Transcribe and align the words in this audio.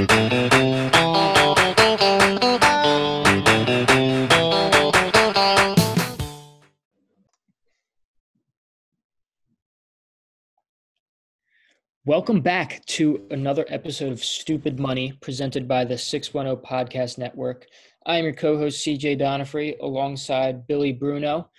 Welcome 0.00 0.08
back 12.40 12.82
to 12.86 13.26
another 13.30 13.66
episode 13.68 14.12
of 14.12 14.24
Stupid 14.24 14.80
Money 14.80 15.12
presented 15.20 15.68
by 15.68 15.84
the 15.84 15.98
610 15.98 16.64
Podcast 16.64 17.18
Network. 17.18 17.66
I 18.06 18.16
am 18.16 18.24
your 18.24 18.32
co 18.32 18.56
host, 18.56 18.82
CJ 18.86 19.20
Donifrey, 19.20 19.78
alongside 19.82 20.66
Billy 20.66 20.94
Bruno. 20.94 21.50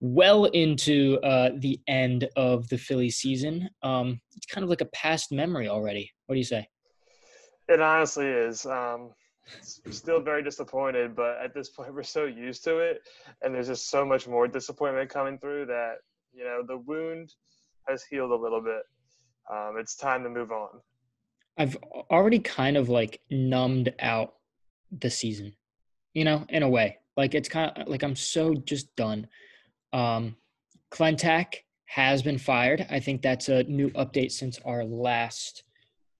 Well 0.00 0.46
into 0.46 1.18
uh, 1.22 1.50
the 1.58 1.78
end 1.86 2.30
of 2.34 2.66
the 2.70 2.78
Philly 2.78 3.10
season. 3.10 3.68
Um, 3.82 4.22
it's 4.34 4.46
kind 4.46 4.64
of 4.64 4.70
like 4.70 4.80
a 4.80 4.86
past 4.86 5.32
memory 5.32 5.68
already. 5.68 6.10
What 6.24 6.36
do 6.36 6.38
you 6.38 6.44
say? 6.44 6.66
It 7.70 7.80
honestly 7.80 8.26
is. 8.26 8.66
Um, 8.66 9.12
still 9.62 10.20
very 10.20 10.42
disappointed, 10.42 11.16
but 11.16 11.38
at 11.42 11.54
this 11.54 11.70
point, 11.70 11.94
we're 11.94 12.02
so 12.02 12.24
used 12.24 12.64
to 12.64 12.78
it. 12.78 13.00
And 13.40 13.54
there's 13.54 13.68
just 13.68 13.88
so 13.88 14.04
much 14.04 14.28
more 14.28 14.46
disappointment 14.46 15.08
coming 15.08 15.38
through 15.38 15.66
that, 15.66 15.94
you 16.32 16.44
know, 16.44 16.62
the 16.66 16.76
wound 16.76 17.32
has 17.88 18.04
healed 18.04 18.30
a 18.30 18.36
little 18.36 18.60
bit 18.60 18.82
um, 19.50 19.76
it's 19.78 19.96
time 19.96 20.22
to 20.22 20.28
move 20.28 20.52
on. 20.52 20.80
I've 21.58 21.76
already 22.10 22.38
kind 22.38 22.76
of 22.76 22.88
like 22.88 23.20
numbed 23.30 23.92
out 23.98 24.34
the 25.00 25.10
season, 25.10 25.54
you 26.14 26.24
know, 26.24 26.46
in 26.48 26.62
a 26.62 26.68
way. 26.68 26.98
Like 27.16 27.34
it's 27.34 27.48
kind 27.48 27.72
of 27.76 27.88
like 27.88 28.02
I'm 28.02 28.16
so 28.16 28.54
just 28.54 28.94
done. 28.96 29.26
Um, 29.92 30.36
Klentak 30.92 31.54
has 31.86 32.22
been 32.22 32.38
fired. 32.38 32.86
I 32.90 33.00
think 33.00 33.22
that's 33.22 33.48
a 33.48 33.64
new 33.64 33.90
update 33.90 34.30
since 34.30 34.58
our 34.64 34.84
last 34.84 35.64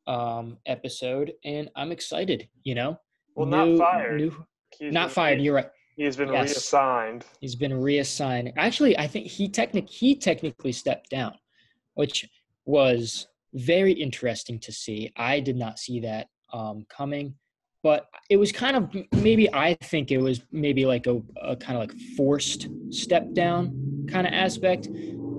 um, 0.06 0.58
episode, 0.66 1.32
and 1.44 1.70
I'm 1.76 1.92
excited. 1.92 2.48
You 2.64 2.74
know, 2.74 3.00
well, 3.34 3.46
new, 3.46 3.76
not 3.76 3.78
fired. 3.78 4.20
New, 4.20 4.46
not 4.90 5.10
fired. 5.10 5.40
You're 5.40 5.54
right. 5.54 5.70
He's 5.96 6.16
been 6.16 6.32
yes. 6.32 6.50
reassigned. 6.50 7.26
He's 7.40 7.54
been 7.54 7.78
reassigned. 7.78 8.52
Actually, 8.56 8.96
I 8.98 9.06
think 9.06 9.26
he 9.26 9.48
technic 9.48 9.88
he 9.88 10.14
technically 10.14 10.72
stepped 10.72 11.10
down, 11.10 11.34
which 11.94 12.28
was 12.64 13.26
very 13.54 13.92
interesting 13.92 14.58
to 14.60 14.72
see. 14.72 15.12
I 15.16 15.40
did 15.40 15.56
not 15.56 15.78
see 15.78 16.00
that 16.00 16.28
um, 16.52 16.86
coming, 16.88 17.34
but 17.82 18.06
it 18.28 18.36
was 18.36 18.52
kind 18.52 18.76
of 18.76 18.94
maybe 19.22 19.52
I 19.52 19.74
think 19.82 20.10
it 20.10 20.18
was 20.18 20.40
maybe 20.52 20.86
like 20.86 21.06
a, 21.06 21.20
a 21.42 21.56
kind 21.56 21.76
of 21.76 21.88
like 21.88 21.98
forced 22.16 22.68
step 22.90 23.32
down 23.32 24.06
kind 24.10 24.26
of 24.26 24.32
aspect 24.32 24.88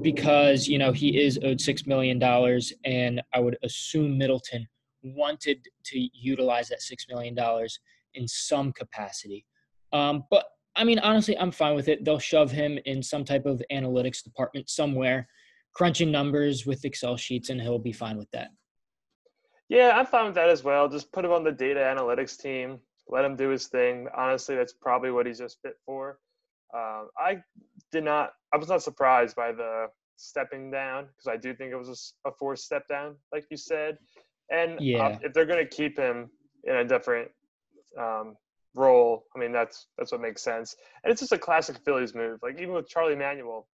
because 0.02 0.68
you 0.68 0.78
know 0.78 0.92
he 0.92 1.22
is 1.22 1.40
owed 1.44 1.62
six 1.62 1.86
million 1.86 2.20
dollars, 2.20 2.74
and 2.86 3.22
I 3.34 3.40
would 3.40 3.58
assume 3.64 4.18
Middleton 4.18 4.68
wanted 5.04 5.68
to 5.86 6.10
utilize 6.14 6.70
that 6.70 6.82
six 6.82 7.06
million 7.10 7.36
dollars 7.36 7.80
in 8.14 8.28
some 8.28 8.72
capacity. 8.74 9.46
Um, 9.94 10.24
but 10.30 10.46
I 10.76 10.84
mean, 10.84 11.00
honestly, 11.00 11.38
I'm 11.38 11.52
fine 11.52 11.76
with 11.76 11.88
it. 11.88 12.06
They'll 12.06 12.20
shove 12.20 12.52
him 12.52 12.80
in 12.86 13.04
some 13.04 13.26
type 13.26 13.46
of 13.46 13.62
analytics 13.72 14.24
department 14.24 14.70
somewhere 14.70 15.28
crunching 15.74 16.12
numbers 16.12 16.66
with 16.66 16.84
Excel 16.86 17.18
sheets, 17.18 17.50
and 17.50 17.62
he'll 17.62 17.80
be 17.80 17.94
fine 17.94 18.18
with 18.18 18.30
that. 18.32 18.50
Yeah, 19.70 19.94
I'm 19.96 20.06
fine 20.06 20.26
with 20.26 20.36
that 20.36 20.50
as 20.50 20.64
well. 20.64 20.90
Just 20.90 21.12
put 21.14 21.24
him 21.24 21.32
on 21.32 21.44
the 21.44 21.52
data 21.52 21.80
analytics 21.80 22.38
team, 22.38 22.80
let 23.08 23.24
him 23.24 23.36
do 23.36 23.50
his 23.50 23.68
thing. 23.68 24.08
Honestly, 24.16 24.56
that's 24.56 24.74
probably 24.74 25.12
what 25.12 25.26
he's 25.26 25.40
just 25.40 25.62
fit 25.62 25.76
for. 25.86 26.20
Um, 26.74 27.10
I 27.18 27.38
did 27.92 28.04
not, 28.04 28.34
I 28.54 28.58
was 28.58 28.70
not 28.70 28.82
surprised 28.84 29.36
by 29.36 29.52
the 29.52 29.88
stepping 30.16 30.72
down 30.72 31.06
because 31.06 31.28
I 31.28 31.38
do 31.38 31.54
think 31.54 31.72
it 31.72 31.76
was 31.76 32.14
a, 32.26 32.30
a 32.30 32.32
forced 32.32 32.66
step 32.66 32.88
down, 32.88 33.16
like 33.34 33.46
you 33.50 33.58
said. 33.58 33.98
And 34.52 34.80
yeah. 34.80 35.04
uh, 35.04 35.20
if 35.24 35.34
they're 35.34 35.46
going 35.46 35.66
to 35.66 35.70
keep 35.70 35.98
him 35.98 36.30
in 36.66 36.76
a 36.78 36.86
different 36.86 37.30
um, 37.98 38.36
role, 38.76 39.26
I 39.36 39.40
mean 39.40 39.52
that's 39.52 39.88
that's 39.98 40.12
what 40.12 40.22
makes 40.22 40.42
sense. 40.42 40.76
And 41.04 41.12
it's 41.12 41.22
just 41.22 41.32
a 41.32 41.38
classic 41.38 41.78
Phillies 41.84 42.14
move. 42.14 42.40
Like 42.44 42.60
even 42.60 42.74
with 42.74 42.88
Charlie 42.88 43.16
Manuel, 43.16 43.68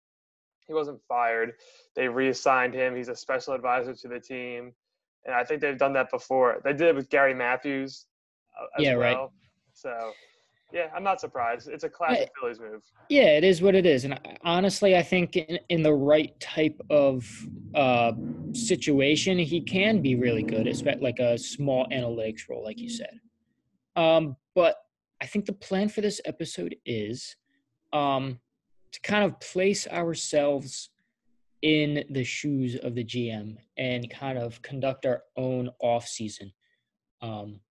he 0.68 0.74
wasn't 0.74 1.00
fired. 1.08 1.54
They 1.96 2.08
reassigned 2.08 2.74
him. 2.74 2.96
He's 2.96 3.10
a 3.10 3.16
special 3.16 3.54
advisor 3.54 3.94
to 3.94 4.08
the 4.08 4.20
team, 4.20 4.74
and 5.26 5.36
I 5.36 5.44
think 5.44 5.62
they've 5.62 5.78
done 5.78 5.94
that 5.94 6.12
before. 6.12 6.62
They 6.64 6.74
did 6.74 6.88
it 6.88 6.96
with 6.96 7.10
Gary 7.10 7.34
Matthews. 7.34 8.06
Uh, 8.60 8.66
yeah, 8.80 8.96
well. 8.96 9.00
right. 9.00 9.30
So, 9.74 10.12
yeah, 10.74 10.88
I'm 10.96 11.04
not 11.04 11.22
surprised. 11.22 11.70
It's 11.70 11.84
a 11.84 11.90
classic 11.90 12.30
Phillies 12.40 12.60
move. 12.60 12.84
Yeah, 13.10 13.38
it 13.38 13.44
is 13.44 13.62
what 13.62 13.76
it 13.76 13.86
is, 13.86 14.06
and 14.06 14.20
honestly, 14.44 14.96
I 14.96 15.04
think 15.04 15.38
in, 15.38 15.60
in 15.70 15.82
the 15.82 15.94
right 15.94 16.38
type 16.40 16.80
of 16.90 17.26
uh, 17.74 18.14
situation, 18.54 19.38
he 19.38 19.62
can 19.62 20.02
be 20.02 20.16
really 20.16 20.44
good, 20.44 20.68
especially 20.68 21.02
like 21.02 21.20
a 21.20 21.38
small 21.38 21.88
analytics 21.92 22.50
role, 22.50 22.64
like 22.64 22.80
you 22.80 22.90
said. 22.90 23.20
Um, 23.96 24.36
but 24.56 24.76
I 25.22 25.26
think 25.26 25.46
the 25.46 25.54
plan 25.54 25.90
for 25.90 26.02
this 26.02 26.22
episode 26.26 26.76
is 26.86 27.36
um, 27.94 28.40
to 28.92 29.02
kind 29.02 29.24
of 29.24 29.40
place 29.40 29.88
ourselves 29.88 30.90
in 31.62 32.04
the 32.12 32.24
shoes 32.24 32.76
of 32.76 32.94
the 32.94 33.04
GM 33.04 33.58
and 33.78 34.10
kind 34.10 34.38
of 34.38 34.62
conduct 34.62 35.06
our 35.06 35.24
own 35.36 35.70
off 35.82 36.08
season. 36.08 36.52
Um, 37.22 37.62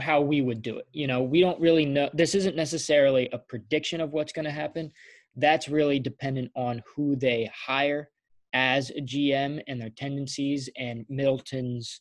how 0.00 0.20
we 0.20 0.40
would 0.40 0.62
do 0.62 0.78
it. 0.78 0.86
You 0.92 1.06
know, 1.06 1.22
we 1.22 1.40
don't 1.40 1.60
really 1.60 1.84
know. 1.84 2.10
This 2.12 2.34
isn't 2.34 2.56
necessarily 2.56 3.28
a 3.32 3.38
prediction 3.38 4.00
of 4.00 4.12
what's 4.12 4.32
going 4.32 4.44
to 4.44 4.50
happen. 4.50 4.92
That's 5.36 5.68
really 5.68 5.98
dependent 5.98 6.50
on 6.56 6.82
who 6.94 7.16
they 7.16 7.50
hire 7.54 8.08
as 8.52 8.90
a 8.90 9.00
GM 9.00 9.62
and 9.68 9.80
their 9.80 9.90
tendencies 9.90 10.68
and 10.76 11.04
Middleton's 11.08 12.00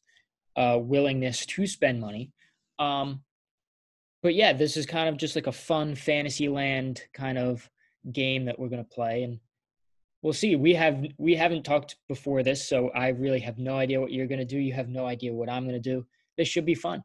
uh, 0.56 0.80
willingness 0.82 1.46
to 1.46 1.68
spend 1.68 2.00
money. 2.00 2.32
Um, 2.80 3.22
but 4.24 4.34
yeah, 4.34 4.54
this 4.54 4.78
is 4.78 4.86
kind 4.86 5.10
of 5.10 5.18
just 5.18 5.36
like 5.36 5.48
a 5.48 5.52
fun 5.52 5.94
fantasy 5.96 6.50
land 6.50 7.04
kind 7.14 7.38
of 7.38 7.70
game 8.12 8.46
that 8.46 8.58
we're 8.58 8.70
going 8.70 8.84
to 8.84 8.90
play 8.90 9.24
and 9.24 9.40
we'll 10.22 10.34
see 10.34 10.56
we 10.56 10.74
have 10.74 11.06
we 11.18 11.36
haven't 11.36 11.64
talked 11.64 11.96
before 12.08 12.44
this 12.44 12.68
so 12.68 12.90
i 12.90 13.10
really 13.10 13.40
have 13.40 13.58
no 13.58 13.78
idea 13.78 14.00
what 14.00 14.12
you're 14.12 14.28
going 14.28 14.40
to 14.40 14.46
do 14.46 14.58
you 14.58 14.74
have 14.74 14.90
no 14.90 15.06
idea 15.06 15.34
what 15.34 15.50
i'm 15.50 15.64
going 15.64 15.82
to 15.82 15.90
do 15.90 16.06
this 16.38 16.48
should 16.48 16.66
be 16.66 16.76
fun 16.76 17.04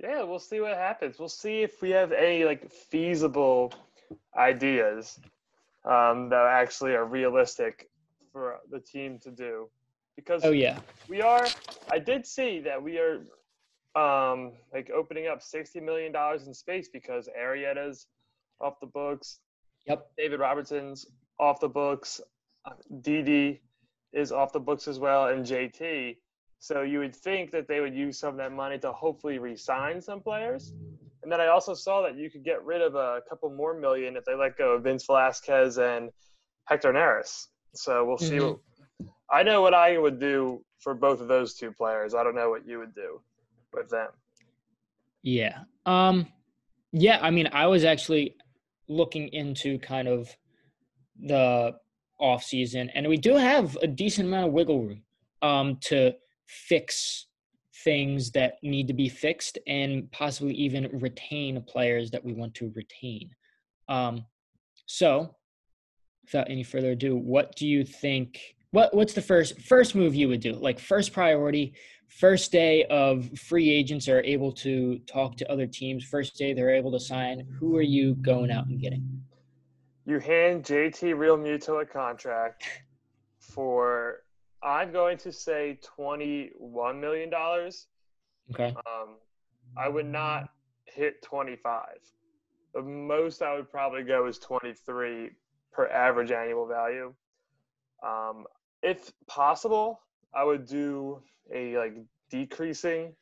yeah 0.00 0.22
we'll 0.22 0.38
see 0.38 0.60
what 0.60 0.76
happens 0.76 1.18
we'll 1.18 1.28
see 1.28 1.62
if 1.62 1.80
we 1.82 1.90
have 1.90 2.12
any 2.12 2.44
like 2.44 2.70
feasible 2.70 3.72
ideas 4.36 5.18
um, 5.84 6.28
that 6.30 6.46
actually 6.46 6.94
are 6.94 7.04
realistic 7.04 7.88
for 8.32 8.58
the 8.70 8.80
team 8.80 9.18
to 9.18 9.30
do 9.30 9.68
because 10.16 10.44
oh 10.44 10.50
yeah 10.50 10.78
we 11.08 11.20
are 11.20 11.46
i 11.90 11.98
did 11.98 12.26
see 12.26 12.60
that 12.60 12.82
we 12.82 12.98
are 12.98 13.20
um 13.94 14.52
like 14.72 14.90
opening 14.90 15.28
up 15.28 15.40
60 15.42 15.80
million 15.80 16.10
dollars 16.10 16.46
in 16.46 16.54
space 16.54 16.88
because 16.88 17.28
Arrieta's 17.38 18.06
off 18.60 18.80
the 18.80 18.86
books 18.86 19.38
Yep. 19.86 20.10
David 20.16 20.40
Robertson's 20.40 21.06
off 21.38 21.60
the 21.60 21.68
books. 21.68 22.20
Didi 23.02 23.60
is 24.12 24.32
off 24.32 24.52
the 24.52 24.60
books 24.60 24.88
as 24.88 24.98
well, 24.98 25.28
and 25.28 25.44
JT. 25.44 26.16
So 26.64 26.80
you 26.80 27.00
would 27.00 27.14
think 27.14 27.50
that 27.50 27.68
they 27.68 27.80
would 27.80 27.94
use 27.94 28.18
some 28.18 28.30
of 28.30 28.36
that 28.38 28.50
money 28.50 28.78
to 28.78 28.90
hopefully 28.90 29.38
re-sign 29.38 30.00
some 30.00 30.22
players. 30.22 30.72
And 31.22 31.30
then 31.30 31.38
I 31.38 31.48
also 31.48 31.74
saw 31.74 32.00
that 32.00 32.16
you 32.16 32.30
could 32.30 32.42
get 32.42 32.64
rid 32.64 32.80
of 32.80 32.94
a 32.94 33.20
couple 33.28 33.50
more 33.50 33.78
million 33.78 34.16
if 34.16 34.24
they 34.24 34.34
let 34.34 34.56
go 34.56 34.72
of 34.72 34.82
Vince 34.82 35.04
Velasquez 35.04 35.76
and 35.76 36.08
Hector 36.64 36.90
Neris. 36.90 37.48
So 37.74 38.06
we'll 38.06 38.16
see. 38.16 38.36
Mm-hmm. 38.36 38.46
What, 38.46 39.12
I 39.30 39.42
know 39.42 39.60
what 39.60 39.74
I 39.74 39.98
would 39.98 40.18
do 40.18 40.64
for 40.80 40.94
both 40.94 41.20
of 41.20 41.28
those 41.28 41.52
two 41.52 41.70
players. 41.70 42.14
I 42.14 42.24
don't 42.24 42.34
know 42.34 42.48
what 42.48 42.66
you 42.66 42.78
would 42.78 42.94
do 42.94 43.20
with 43.74 43.90
them. 43.90 44.08
Yeah. 45.22 45.64
Um. 45.84 46.28
Yeah. 46.92 47.18
I 47.20 47.30
mean, 47.30 47.50
I 47.52 47.66
was 47.66 47.84
actually 47.84 48.36
looking 48.88 49.28
into 49.34 49.78
kind 49.80 50.08
of 50.08 50.34
the 51.20 51.74
off 52.18 52.42
season, 52.42 52.88
and 52.94 53.06
we 53.06 53.18
do 53.18 53.34
have 53.34 53.76
a 53.82 53.86
decent 53.86 54.28
amount 54.28 54.46
of 54.46 54.54
wiggle 54.54 54.80
room 54.80 55.02
um, 55.42 55.76
to 55.82 56.14
fix 56.46 57.26
things 57.84 58.30
that 58.30 58.54
need 58.62 58.86
to 58.88 58.94
be 58.94 59.08
fixed 59.08 59.58
and 59.66 60.10
possibly 60.10 60.54
even 60.54 60.88
retain 61.00 61.62
players 61.62 62.10
that 62.10 62.24
we 62.24 62.32
want 62.32 62.54
to 62.54 62.72
retain. 62.74 63.30
Um, 63.88 64.24
so, 64.86 65.34
without 66.24 66.50
any 66.50 66.62
further 66.62 66.92
ado, 66.92 67.16
what 67.16 67.54
do 67.56 67.66
you 67.66 67.84
think? 67.84 68.56
What 68.70 68.94
what's 68.94 69.12
the 69.12 69.22
first 69.22 69.60
first 69.60 69.94
move 69.94 70.14
you 70.14 70.28
would 70.28 70.40
do? 70.40 70.52
Like 70.52 70.78
first 70.78 71.12
priority, 71.12 71.74
first 72.08 72.50
day 72.50 72.84
of 72.84 73.30
free 73.38 73.70
agents 73.70 74.08
are 74.08 74.22
able 74.22 74.52
to 74.52 74.98
talk 75.00 75.36
to 75.36 75.50
other 75.50 75.66
teams. 75.66 76.04
First 76.04 76.36
day 76.36 76.54
they're 76.54 76.74
able 76.74 76.92
to 76.92 77.00
sign. 77.00 77.46
Who 77.58 77.76
are 77.76 77.82
you 77.82 78.14
going 78.16 78.50
out 78.50 78.66
and 78.66 78.80
getting? 78.80 79.22
You 80.06 80.18
hand 80.18 80.64
JT 80.64 81.14
Realmuto 81.14 81.82
a 81.82 81.86
contract 81.86 82.64
for 83.38 84.23
I'm 84.64 84.92
going 84.92 85.18
to 85.18 85.32
say 85.32 85.78
twenty 85.82 86.50
one 86.56 87.00
million 87.00 87.28
dollars. 87.30 87.86
Okay. 88.50 88.74
Um, 88.86 89.16
I 89.76 89.88
would 89.88 90.06
not 90.06 90.48
hit 90.86 91.22
twenty 91.22 91.56
five. 91.56 91.98
The 92.72 92.82
most 92.82 93.42
I 93.42 93.54
would 93.54 93.70
probably 93.70 94.02
go 94.02 94.26
is 94.26 94.38
twenty 94.38 94.72
three 94.72 95.30
per 95.72 95.86
average 95.88 96.30
annual 96.30 96.66
value. 96.66 97.12
Um, 98.02 98.46
if 98.82 99.12
possible, 99.26 100.00
I 100.34 100.44
would 100.44 100.66
do 100.66 101.22
a 101.52 101.76
like 101.76 101.96
decreasing 102.30 103.12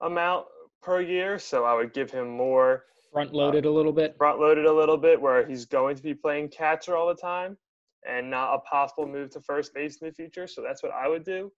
amount 0.00 0.46
per 0.82 1.00
year, 1.00 1.38
so 1.38 1.64
I 1.64 1.74
would 1.74 1.94
give 1.94 2.10
him 2.10 2.28
more 2.28 2.84
front 3.12 3.32
loaded 3.32 3.64
a 3.64 3.70
little 3.70 3.92
bit. 3.92 4.16
front 4.18 4.40
loaded 4.40 4.66
a 4.66 4.72
little 4.72 4.96
bit 4.96 5.20
where 5.20 5.46
he's 5.46 5.64
going 5.64 5.96
to 5.96 6.02
be 6.02 6.14
playing 6.14 6.48
catcher 6.48 6.96
all 6.96 7.08
the 7.08 7.20
time 7.20 7.56
and 8.08 8.30
not 8.30 8.54
a 8.54 8.58
possible 8.60 9.06
move 9.06 9.30
to 9.30 9.40
first 9.40 9.74
base 9.74 9.98
in 9.98 10.08
the 10.08 10.14
future. 10.14 10.46
So 10.46 10.62
that's 10.62 10.82
what 10.82 10.92
I 10.92 11.08
would 11.08 11.24
do. 11.24 11.52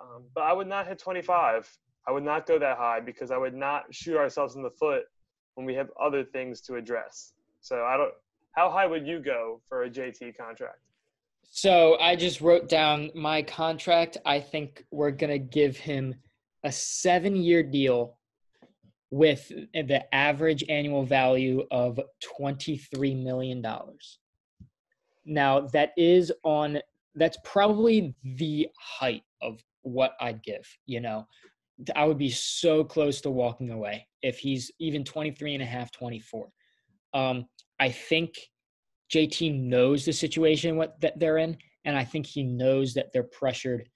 Um, 0.00 0.24
but 0.34 0.42
I 0.42 0.52
would 0.52 0.66
not 0.66 0.86
hit 0.86 0.98
25. 0.98 1.68
I 2.08 2.12
would 2.12 2.24
not 2.24 2.46
go 2.46 2.58
that 2.58 2.76
high 2.76 3.00
because 3.00 3.30
I 3.30 3.36
would 3.36 3.54
not 3.54 3.84
shoot 3.94 4.16
ourselves 4.16 4.56
in 4.56 4.62
the 4.62 4.70
foot 4.70 5.04
when 5.54 5.66
we 5.66 5.74
have 5.74 5.90
other 6.00 6.24
things 6.24 6.60
to 6.62 6.76
address. 6.76 7.32
So 7.60 7.84
I 7.84 7.96
don't. 7.96 8.12
How 8.52 8.70
high 8.70 8.86
would 8.86 9.06
you 9.06 9.20
go 9.20 9.60
for 9.68 9.84
a 9.84 9.90
JT 9.90 10.36
contract? 10.36 10.80
So 11.52 11.98
I 12.00 12.16
just 12.16 12.40
wrote 12.40 12.68
down 12.68 13.10
my 13.14 13.42
contract. 13.42 14.16
I 14.24 14.40
think 14.40 14.84
we're 14.90 15.10
gonna 15.10 15.38
give 15.38 15.76
him 15.76 16.14
a 16.64 16.72
seven-year 16.72 17.62
deal 17.64 18.18
with 19.10 19.48
the 19.48 20.14
average 20.14 20.64
annual 20.68 21.04
value 21.04 21.66
of 21.70 22.00
twenty-three 22.36 23.14
million 23.14 23.60
dollars. 23.60 24.18
Now 25.24 25.60
that 25.72 25.92
is 25.96 26.32
on. 26.44 26.78
That's 27.14 27.38
probably 27.44 28.14
the 28.22 28.68
height 28.78 29.22
of 29.42 29.60
what 29.82 30.12
I'd 30.20 30.42
give. 30.42 30.66
You 30.86 31.00
know, 31.00 31.26
I 31.96 32.04
would 32.04 32.18
be 32.18 32.30
so 32.30 32.84
close 32.84 33.20
to 33.22 33.30
walking 33.30 33.70
away 33.70 34.06
if 34.22 34.38
he's 34.38 34.70
even 34.78 35.04
23 35.04 35.54
and 35.54 35.62
a 35.62 35.66
half, 35.66 35.90
24. 35.92 36.48
Um, 37.14 37.46
I 37.78 37.90
think 37.90 38.34
JT 39.12 39.58
knows 39.60 40.04
the 40.04 40.12
situation 40.12 40.76
what 40.76 41.00
that 41.00 41.18
they're 41.18 41.38
in, 41.38 41.56
and 41.84 41.96
I 41.96 42.04
think 42.04 42.26
he 42.26 42.42
knows 42.42 42.94
that 42.94 43.12
they're 43.12 43.24
pressured 43.24 43.88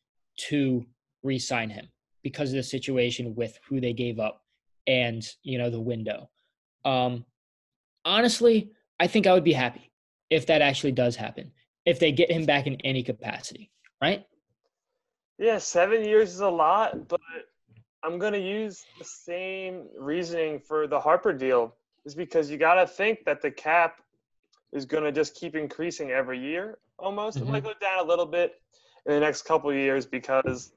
to 0.48 0.84
re-sign 1.22 1.70
him 1.70 1.88
because 2.22 2.50
of 2.50 2.56
the 2.56 2.62
situation 2.62 3.34
with 3.34 3.56
who 3.68 3.80
they 3.80 3.92
gave 3.92 4.18
up 4.18 4.40
and 4.86 5.24
you 5.42 5.58
know 5.58 5.70
the 5.70 5.80
window. 5.80 6.30
Um, 6.84 7.24
honestly, 8.04 8.72
I 8.98 9.06
think 9.06 9.26
I 9.26 9.32
would 9.32 9.44
be 9.44 9.52
happy 9.52 9.92
if 10.30 10.46
that 10.46 10.62
actually 10.62 10.92
does 10.92 11.16
happen. 11.16 11.52
If 11.84 11.98
they 11.98 12.12
get 12.12 12.30
him 12.30 12.46
back 12.46 12.66
in 12.66 12.76
any 12.82 13.02
capacity, 13.02 13.70
right? 14.00 14.24
Yeah, 15.38 15.58
seven 15.58 16.04
years 16.04 16.32
is 16.32 16.40
a 16.40 16.48
lot, 16.48 17.08
but 17.08 17.20
I'm 18.02 18.18
going 18.18 18.32
to 18.32 18.40
use 18.40 18.84
the 18.98 19.04
same 19.04 19.86
reasoning 19.98 20.60
for 20.60 20.86
the 20.86 21.00
Harper 21.00 21.32
deal, 21.32 21.74
is 22.04 22.14
because 22.14 22.50
you 22.50 22.56
got 22.56 22.74
to 22.74 22.86
think 22.86 23.24
that 23.24 23.42
the 23.42 23.50
cap 23.50 24.00
is 24.72 24.84
going 24.84 25.04
to 25.04 25.12
just 25.12 25.34
keep 25.34 25.56
increasing 25.56 26.10
every 26.10 26.38
year 26.38 26.78
almost. 26.98 27.38
Mm-hmm. 27.38 27.48
It 27.48 27.52
might 27.52 27.64
go 27.64 27.72
down 27.80 28.04
a 28.04 28.08
little 28.08 28.26
bit 28.26 28.60
in 29.06 29.12
the 29.12 29.20
next 29.20 29.42
couple 29.42 29.70
of 29.70 29.76
years 29.76 30.06
because 30.06 30.72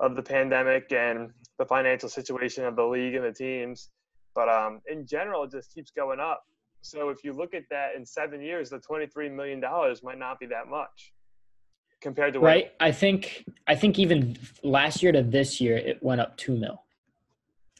of 0.00 0.16
the 0.16 0.22
pandemic 0.22 0.92
and 0.92 1.30
the 1.58 1.64
financial 1.64 2.08
situation 2.08 2.64
of 2.64 2.76
the 2.76 2.84
league 2.84 3.14
and 3.14 3.24
the 3.24 3.32
teams. 3.32 3.90
But 4.34 4.48
um, 4.48 4.80
in 4.90 5.06
general, 5.06 5.44
it 5.44 5.50
just 5.50 5.72
keeps 5.72 5.90
going 5.90 6.20
up. 6.20 6.44
So 6.82 7.08
if 7.08 7.24
you 7.24 7.32
look 7.32 7.54
at 7.54 7.64
that 7.70 7.96
in 7.96 8.06
seven 8.06 8.40
years, 8.40 8.70
the 8.70 8.78
$23 8.78 9.32
million 9.32 9.60
might 10.02 10.18
not 10.18 10.38
be 10.38 10.46
that 10.46 10.68
much 10.68 11.12
compared 12.00 12.34
to 12.34 12.40
right. 12.40 12.72
I 12.78 12.92
think 12.92 13.44
I 13.66 13.74
think 13.74 13.98
even 13.98 14.36
last 14.62 15.02
year 15.02 15.12
to 15.12 15.22
this 15.22 15.60
year, 15.60 15.76
it 15.76 16.02
went 16.02 16.20
up 16.20 16.36
two 16.36 16.56
mil. 16.56 16.82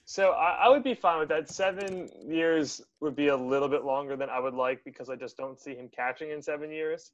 So 0.04 0.30
I, 0.30 0.66
I, 0.66 0.68
would 0.68 0.84
be 0.84 0.94
fine 0.94 1.18
with 1.18 1.28
that. 1.30 1.50
Seven 1.50 2.08
years 2.28 2.80
would 3.00 3.16
be 3.16 3.28
a 3.28 3.36
little 3.36 3.68
bit 3.68 3.84
longer 3.84 4.14
than 4.16 4.30
I 4.30 4.38
would 4.38 4.54
like 4.54 4.84
because 4.84 5.10
I 5.10 5.16
just 5.16 5.36
don't 5.36 5.58
see 5.58 5.74
him 5.74 5.88
catching 5.88 6.30
in 6.30 6.40
seven 6.40 6.70
years. 6.70 7.10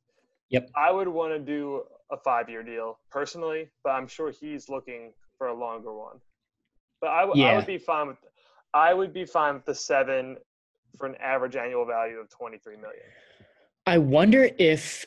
Yep. 0.51 0.71
I 0.77 0.91
would 0.91 1.09
want 1.09 1.33
to 1.33 1.39
do 1.39 1.85
a 2.11 2.19
five-year 2.19 2.63
deal 2.63 2.99
personally, 3.11 3.71
but 3.83 3.91
I'm 3.91 4.07
sure 4.07 4.31
he's 4.31 4.69
looking 4.69 5.15
for 5.39 5.47
a 5.47 5.55
longer 5.55 5.95
one. 5.95 6.19
But 7.01 7.09
I, 7.09 7.31
yeah. 7.35 7.47
I 7.47 7.57
would 7.57 7.67
be 7.67 7.79
fine 7.79 8.09
with. 8.09 8.19
I 8.75 8.93
would 8.93 9.15
be 9.15 9.25
fine 9.25 9.55
with 9.55 9.65
the 9.65 9.75
seven 9.75 10.37
for 10.97 11.07
an 11.07 11.17
average 11.17 11.57
annual 11.57 11.85
value 11.85 12.19
of 12.19 12.29
23 12.29 12.77
million. 12.77 13.03
I 13.87 13.99
wonder 13.99 14.49
if 14.59 15.07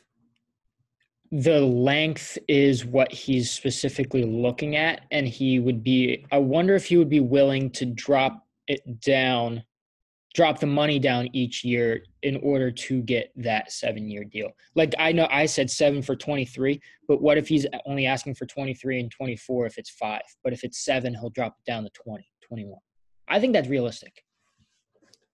the 1.31 1.59
length 1.59 2.37
is 2.47 2.85
what 2.85 3.11
he's 3.11 3.51
specifically 3.51 4.23
looking 4.23 4.75
at 4.75 5.01
and 5.11 5.27
he 5.27 5.59
would 5.59 5.83
be 5.83 6.23
i 6.31 6.37
wonder 6.37 6.75
if 6.75 6.85
he 6.85 6.97
would 6.97 7.09
be 7.09 7.19
willing 7.19 7.69
to 7.69 7.83
drop 7.85 8.45
it 8.67 9.01
down 9.01 9.61
drop 10.35 10.59
the 10.59 10.67
money 10.67 10.99
down 10.99 11.29
each 11.31 11.63
year 11.63 12.03
in 12.23 12.35
order 12.43 12.69
to 12.69 13.01
get 13.03 13.31
that 13.37 13.71
seven 13.71 14.09
year 14.09 14.25
deal. 14.25 14.51
Like 14.75 14.93
i 14.99 15.11
know 15.11 15.27
i 15.31 15.45
said 15.45 15.71
seven 15.71 16.01
for 16.01 16.15
23 16.15 16.79
but 17.07 17.21
what 17.21 17.37
if 17.37 17.47
he's 17.47 17.65
only 17.85 18.05
asking 18.05 18.35
for 18.35 18.45
23 18.45 18.99
and 18.99 19.11
24 19.11 19.65
if 19.65 19.77
it's 19.77 19.89
five? 19.89 20.23
But 20.43 20.53
if 20.53 20.63
it's 20.63 20.83
seven 20.83 21.15
he'll 21.15 21.29
drop 21.29 21.55
it 21.57 21.69
down 21.69 21.83
to 21.83 21.89
20 21.89 22.27
21 22.47 22.77
i 23.29 23.39
think 23.39 23.53
that's 23.53 23.69
realistic 23.69 24.24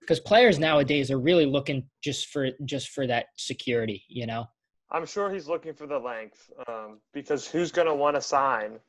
because 0.02 0.20
players 0.20 0.60
nowadays 0.60 1.10
are 1.10 1.20
really 1.20 1.46
looking 1.46 1.84
just 2.04 2.28
for 2.28 2.50
just 2.66 2.90
for 2.90 3.08
that 3.08 3.28
security 3.38 4.04
you 4.10 4.26
know 4.26 4.46
I'm 4.92 5.06
sure 5.06 5.32
he's 5.32 5.48
looking 5.48 5.74
for 5.74 5.88
the 5.88 5.98
length 5.98 6.52
um, 6.68 7.00
because 7.14 7.48
who's 7.48 7.72
going 7.72 7.88
to 7.88 7.96
want 7.96 8.18
to 8.18 8.22
sign 8.22 8.80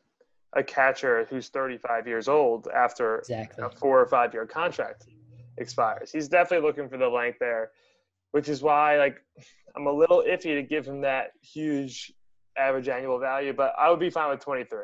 a 0.54 0.62
catcher 0.62 1.26
who's 1.30 1.48
35 1.48 2.06
years 2.06 2.28
old 2.28 2.68
after 2.74 3.18
exactly. 3.18 3.64
a 3.64 3.70
four 3.70 4.00
or 4.00 4.06
five 4.06 4.34
year 4.34 4.44
contract 4.44 5.06
expires? 5.58 6.10
He's 6.10 6.28
definitely 6.28 6.66
looking 6.66 6.88
for 6.88 6.98
the 6.98 7.08
length 7.08 7.38
there, 7.38 7.70
which 8.32 8.48
is 8.48 8.62
why 8.62 8.98
like 8.98 9.22
I'm 9.76 9.86
a 9.86 9.92
little 9.92 10.24
iffy 10.28 10.56
to 10.56 10.62
give 10.62 10.86
him 10.86 11.02
that 11.02 11.30
huge 11.40 12.12
average 12.58 12.88
annual 12.88 13.18
value, 13.18 13.52
but 13.52 13.72
I 13.78 13.88
would 13.88 14.00
be 14.00 14.10
fine 14.10 14.28
with 14.28 14.40
23. 14.40 14.80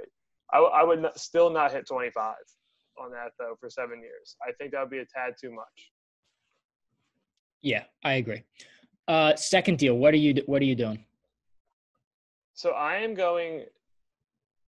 I, 0.53 0.59
I 0.59 0.85
would 0.85 1.03
not, 1.03 1.19
still 1.19 1.51
not 1.51 1.73
hit 1.73 1.87
25 1.87 2.35
on 3.03 3.11
that 3.11 3.33
though 3.39 3.57
for 3.59 3.69
seven 3.69 4.01
years. 4.01 4.37
I 4.47 4.53
think 4.53 4.71
that 4.73 4.81
would 4.81 4.91
be 4.91 4.99
a 4.99 5.05
tad 5.05 5.35
too 5.41 5.51
much. 5.51 5.91
Yeah, 7.63 7.85
I 8.05 8.15
agree. 8.15 8.43
Uh, 9.07 9.35
second 9.37 9.79
deal. 9.79 9.95
What 9.95 10.15
are 10.15 10.19
you 10.19 10.43
What 10.47 10.63
are 10.63 10.67
you 10.67 10.75
doing? 10.75 11.05
So 12.55 12.71
I 12.71 12.97
am 12.97 13.15
going 13.15 13.65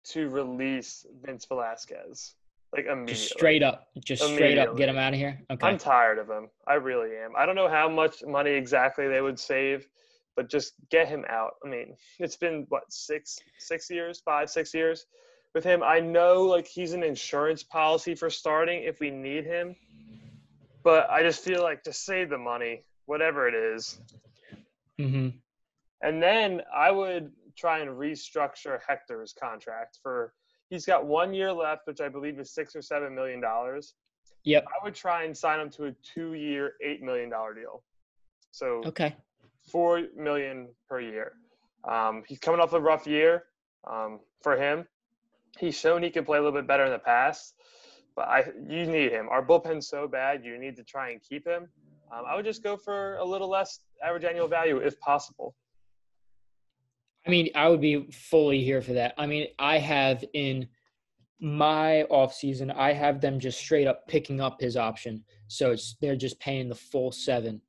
to 0.04 0.28
release 0.28 1.06
Vince 1.22 1.44
Velasquez 1.44 2.34
like 2.76 2.86
immediately. 2.86 3.14
Just 3.14 3.32
straight 3.32 3.62
up, 3.62 3.88
just 4.04 4.22
straight 4.22 4.58
up, 4.58 4.76
get 4.76 4.88
him 4.88 4.98
out 4.98 5.12
of 5.12 5.18
here. 5.18 5.40
Okay. 5.50 5.66
I'm 5.66 5.78
tired 5.78 6.18
of 6.18 6.28
him. 6.28 6.48
I 6.66 6.74
really 6.74 7.16
am. 7.16 7.32
I 7.36 7.46
don't 7.46 7.54
know 7.54 7.68
how 7.68 7.88
much 7.88 8.24
money 8.24 8.50
exactly 8.50 9.08
they 9.08 9.20
would 9.20 9.38
save, 9.38 9.88
but 10.36 10.48
just 10.48 10.74
get 10.90 11.08
him 11.08 11.24
out. 11.28 11.52
I 11.64 11.68
mean, 11.68 11.96
it's 12.18 12.36
been 12.36 12.66
what 12.68 12.84
six, 12.88 13.38
six 13.58 13.90
years, 13.90 14.20
five, 14.24 14.50
six 14.50 14.74
years 14.74 15.06
with 15.54 15.64
him. 15.64 15.82
I 15.82 16.00
know 16.00 16.42
like 16.42 16.66
he's 16.66 16.92
an 16.92 17.02
insurance 17.02 17.62
policy 17.62 18.14
for 18.14 18.30
starting 18.30 18.82
if 18.82 19.00
we 19.00 19.10
need 19.10 19.44
him, 19.44 19.74
but 20.86 21.10
I 21.10 21.24
just 21.24 21.42
feel 21.42 21.64
like 21.64 21.82
to 21.82 21.92
save 21.92 22.30
the 22.30 22.38
money, 22.38 22.84
whatever 23.06 23.48
it 23.48 23.56
is. 23.56 23.98
Mm-hmm. 25.00 25.30
And 26.00 26.22
then 26.22 26.62
I 26.72 26.92
would 26.92 27.32
try 27.58 27.80
and 27.80 27.90
restructure 27.90 28.78
Hector's 28.88 29.34
contract 29.34 29.98
for 30.00 30.32
he's 30.70 30.86
got 30.86 31.04
one 31.04 31.34
year 31.34 31.52
left, 31.52 31.88
which 31.88 32.00
I 32.00 32.08
believe 32.08 32.38
is 32.38 32.54
six 32.54 32.76
or 32.76 32.82
seven 32.82 33.16
million 33.16 33.40
dollars. 33.40 33.94
Yep. 34.44 34.64
I 34.68 34.84
would 34.84 34.94
try 34.94 35.24
and 35.24 35.36
sign 35.36 35.58
him 35.58 35.70
to 35.70 35.86
a 35.86 35.92
two 36.14 36.34
year, 36.34 36.74
eight 36.80 37.02
million 37.02 37.30
dollar 37.30 37.52
deal. 37.52 37.82
So 38.52 38.80
okay, 38.86 39.16
four 39.68 40.02
million 40.16 40.68
per 40.88 41.00
year. 41.00 41.32
Um, 41.82 42.22
he's 42.28 42.38
coming 42.38 42.60
off 42.60 42.74
a 42.74 42.80
rough 42.80 43.08
year 43.08 43.42
um, 43.90 44.20
for 44.40 44.56
him. 44.56 44.86
He's 45.58 45.76
shown 45.76 46.04
he 46.04 46.10
can 46.10 46.24
play 46.24 46.38
a 46.38 46.40
little 46.40 46.56
bit 46.56 46.68
better 46.68 46.84
in 46.84 46.92
the 46.92 47.00
past, 47.00 47.54
but 48.16 48.28
I 48.28 48.44
you 48.68 48.86
need 48.86 49.12
him. 49.12 49.28
Our 49.28 49.44
bullpen's 49.44 49.88
so 49.88 50.08
bad, 50.08 50.44
you 50.44 50.58
need 50.58 50.74
to 50.76 50.82
try 50.82 51.10
and 51.10 51.22
keep 51.22 51.46
him. 51.46 51.68
Um, 52.10 52.24
I 52.26 52.34
would 52.34 52.44
just 52.44 52.62
go 52.62 52.76
for 52.76 53.16
a 53.16 53.24
little 53.24 53.48
less 53.48 53.80
average 54.02 54.24
annual 54.24 54.48
value 54.48 54.78
if 54.78 54.98
possible. 55.00 55.54
I 57.26 57.30
mean, 57.30 57.50
I 57.54 57.68
would 57.68 57.80
be 57.80 58.08
fully 58.10 58.62
here 58.62 58.80
for 58.80 58.94
that. 58.94 59.14
I 59.18 59.26
mean, 59.26 59.48
I 59.58 59.78
have 59.78 60.24
in 60.32 60.68
my 61.40 62.04
off 62.04 62.32
season, 62.32 62.70
I 62.70 62.92
have 62.92 63.20
them 63.20 63.38
just 63.38 63.58
straight 63.58 63.86
up 63.86 64.06
picking 64.08 64.40
up 64.40 64.60
his 64.60 64.76
option. 64.76 65.24
So 65.48 65.72
it's 65.72 65.96
they're 66.00 66.16
just 66.16 66.40
paying 66.40 66.68
the 66.68 66.74
full 66.74 67.12
seven. 67.12 67.60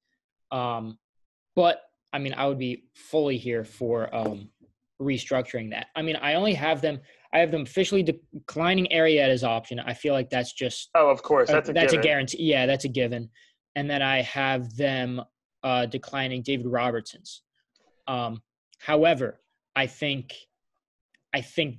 Um, 0.51 0.97
but 1.55 1.81
I 2.13 2.19
mean, 2.19 2.33
I 2.33 2.47
would 2.47 2.59
be 2.59 2.85
fully 2.93 3.37
here 3.37 3.65
for 3.65 4.13
um, 4.15 4.49
restructuring 5.01 5.71
that. 5.71 5.87
I 5.95 6.01
mean, 6.03 6.15
I 6.15 6.35
only 6.35 6.53
have 6.53 6.81
them. 6.81 6.99
I 7.33 7.39
have 7.39 7.51
them 7.51 7.63
officially 7.63 8.03
declining 8.03 8.87
Arrieta's 8.91 9.43
option. 9.43 9.79
I 9.79 9.93
feel 9.93 10.13
like 10.13 10.29
that's 10.29 10.53
just 10.53 10.89
oh, 10.95 11.09
of 11.09 11.21
course, 11.23 11.49
that's 11.49 11.69
a, 11.69 11.73
that's 11.73 11.91
given. 11.91 11.99
a 11.99 12.03
guarantee. 12.03 12.43
Yeah, 12.43 12.65
that's 12.65 12.85
a 12.85 12.89
given. 12.89 13.29
And 13.75 13.89
then 13.89 14.01
I 14.01 14.21
have 14.21 14.75
them 14.75 15.21
uh, 15.63 15.85
declining 15.85 16.41
David 16.41 16.67
Robertson's. 16.67 17.41
Um, 18.07 18.41
however, 18.79 19.41
I 19.75 19.87
think 19.87 20.33
I 21.33 21.41
think 21.41 21.77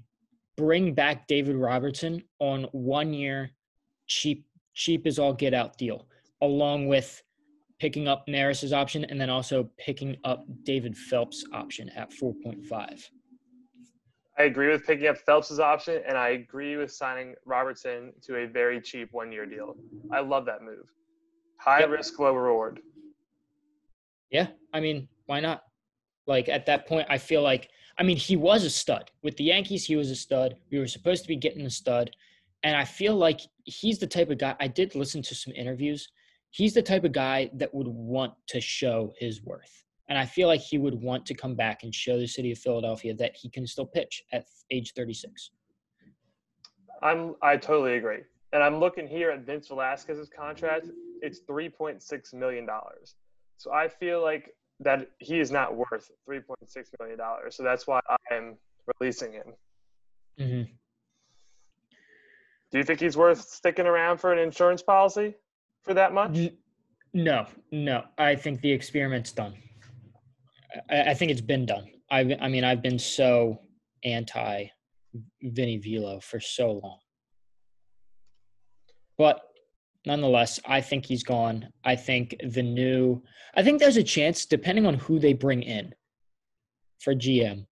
bring 0.56 0.94
back 0.94 1.26
David 1.26 1.56
Robertson 1.56 2.22
on 2.38 2.64
one 2.72 3.14
year 3.14 3.50
cheap 4.06 4.46
cheap 4.74 5.06
as 5.06 5.18
all 5.18 5.32
get 5.32 5.54
out 5.54 5.78
deal, 5.78 6.06
along 6.42 6.86
with 6.86 7.22
picking 7.78 8.08
up 8.08 8.26
Neris's 8.28 8.72
option 8.72 9.04
and 9.04 9.20
then 9.20 9.30
also 9.30 9.70
picking 9.78 10.16
up 10.24 10.44
David 10.64 10.96
Phelps' 10.96 11.44
option 11.52 11.88
at 11.90 12.10
4.5. 12.10 13.04
I 14.38 14.44
agree 14.44 14.68
with 14.68 14.86
picking 14.86 15.08
up 15.08 15.18
Phelps's 15.18 15.58
option, 15.58 16.00
and 16.06 16.16
I 16.16 16.28
agree 16.30 16.76
with 16.76 16.92
signing 16.92 17.34
Robertson 17.44 18.12
to 18.22 18.36
a 18.36 18.46
very 18.46 18.80
cheap 18.80 19.08
one-year 19.12 19.46
deal. 19.46 19.76
I 20.12 20.20
love 20.20 20.44
that 20.46 20.62
move. 20.62 20.86
High 21.58 21.80
Yep. 21.80 21.90
risk, 21.90 22.18
low 22.20 22.34
reward. 22.34 22.80
Yeah, 24.30 24.48
I 24.72 24.80
mean, 24.80 25.08
why 25.26 25.40
not? 25.40 25.64
Like 26.26 26.48
at 26.48 26.66
that 26.66 26.86
point, 26.86 27.06
I 27.10 27.18
feel 27.18 27.42
like 27.42 27.70
I 27.98 28.02
mean 28.04 28.16
he 28.16 28.36
was 28.36 28.62
a 28.62 28.70
stud 28.70 29.10
with 29.22 29.36
the 29.38 29.44
Yankees. 29.44 29.84
He 29.86 29.96
was 29.96 30.10
a 30.10 30.14
stud. 30.14 30.56
We 30.70 30.78
were 30.78 30.86
supposed 30.86 31.22
to 31.22 31.28
be 31.28 31.36
getting 31.36 31.64
a 31.66 31.70
stud, 31.70 32.10
and 32.62 32.76
I 32.76 32.84
feel 32.84 33.16
like 33.16 33.40
he's 33.64 33.98
the 33.98 34.06
type 34.06 34.30
of 34.30 34.38
guy. 34.38 34.54
I 34.60 34.68
did 34.68 34.94
listen 34.94 35.22
to 35.22 35.34
some 35.34 35.54
interviews. 35.54 36.08
He's 36.50 36.74
the 36.74 36.82
type 36.82 37.04
of 37.04 37.12
guy 37.12 37.50
that 37.54 37.74
would 37.74 37.88
want 37.88 38.34
to 38.48 38.60
show 38.60 39.14
his 39.18 39.42
worth, 39.42 39.84
and 40.08 40.18
I 40.18 40.24
feel 40.24 40.48
like 40.48 40.60
he 40.60 40.78
would 40.78 40.94
want 40.94 41.26
to 41.26 41.34
come 41.34 41.54
back 41.54 41.82
and 41.82 41.94
show 41.94 42.18
the 42.18 42.26
city 42.26 42.52
of 42.52 42.58
Philadelphia 42.58 43.14
that 43.14 43.36
he 43.36 43.48
can 43.50 43.66
still 43.66 43.86
pitch 43.86 44.24
at 44.32 44.46
age 44.70 44.92
36. 44.94 45.50
I'm 47.02 47.34
I 47.42 47.56
totally 47.56 47.96
agree. 47.96 48.20
And 48.52 48.62
I'm 48.62 48.80
looking 48.80 49.06
here 49.06 49.30
at 49.30 49.40
Vince 49.40 49.68
Velasquez's 49.68 50.28
contract. 50.28 50.88
It's 51.22 51.40
three 51.40 51.68
point 51.68 52.02
six 52.02 52.32
million 52.32 52.66
dollars. 52.66 53.14
So 53.58 53.72
I 53.72 53.88
feel 53.88 54.22
like 54.22 54.54
that 54.80 55.08
he 55.18 55.40
is 55.40 55.50
not 55.50 55.76
worth 55.76 56.10
three 56.24 56.40
point 56.40 56.68
six 56.68 56.90
million 56.98 57.18
dollars. 57.18 57.56
So 57.56 57.62
that's 57.62 57.86
why 57.86 58.00
I 58.08 58.34
am 58.34 58.56
releasing 58.98 59.32
him. 59.32 59.46
Mm-hmm. 60.40 60.72
Do 62.70 62.78
you 62.78 62.84
think 62.84 63.00
he's 63.00 63.16
worth 63.16 63.40
sticking 63.40 63.86
around 63.86 64.18
for 64.18 64.32
an 64.32 64.38
insurance 64.38 64.82
policy 64.82 65.34
for 65.82 65.94
that 65.94 66.12
much? 66.12 66.50
No, 67.14 67.46
no. 67.72 68.04
I 68.18 68.34
think 68.34 68.60
the 68.60 68.70
experiment's 68.70 69.32
done. 69.32 69.54
I, 70.90 71.14
think 71.14 71.30
it's 71.30 71.40
been 71.40 71.66
done. 71.66 71.86
I, 72.10 72.36
I 72.40 72.48
mean, 72.48 72.64
I've 72.64 72.82
been 72.82 72.98
so 72.98 73.60
anti 74.04 74.66
Vinny 75.42 75.78
Velo 75.78 76.20
for 76.20 76.40
so 76.40 76.72
long. 76.72 76.98
But 79.16 79.40
nonetheless, 80.06 80.60
I 80.66 80.80
think 80.80 81.06
he's 81.06 81.22
gone. 81.22 81.68
I 81.84 81.96
think 81.96 82.36
the 82.52 82.62
new, 82.62 83.22
I 83.56 83.62
think 83.62 83.80
there's 83.80 83.96
a 83.96 84.02
chance, 84.02 84.46
depending 84.46 84.86
on 84.86 84.94
who 84.94 85.18
they 85.18 85.32
bring 85.32 85.62
in 85.62 85.94
for 87.00 87.14
GM, 87.14 87.66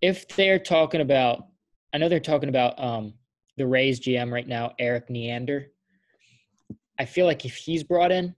if 0.00 0.28
they're 0.28 0.58
talking 0.58 1.00
about, 1.00 1.46
I 1.94 1.98
know 1.98 2.08
they're 2.08 2.20
talking 2.20 2.48
about 2.48 2.82
um, 2.82 3.14
the 3.56 3.66
Rays 3.66 4.00
GM 4.00 4.32
right 4.32 4.46
now, 4.46 4.72
Erik 4.78 5.08
Neander. 5.08 5.68
I 6.98 7.04
feel 7.04 7.26
like 7.26 7.44
if 7.44 7.56
he's 7.56 7.84
brought 7.84 8.12
in, 8.12 8.34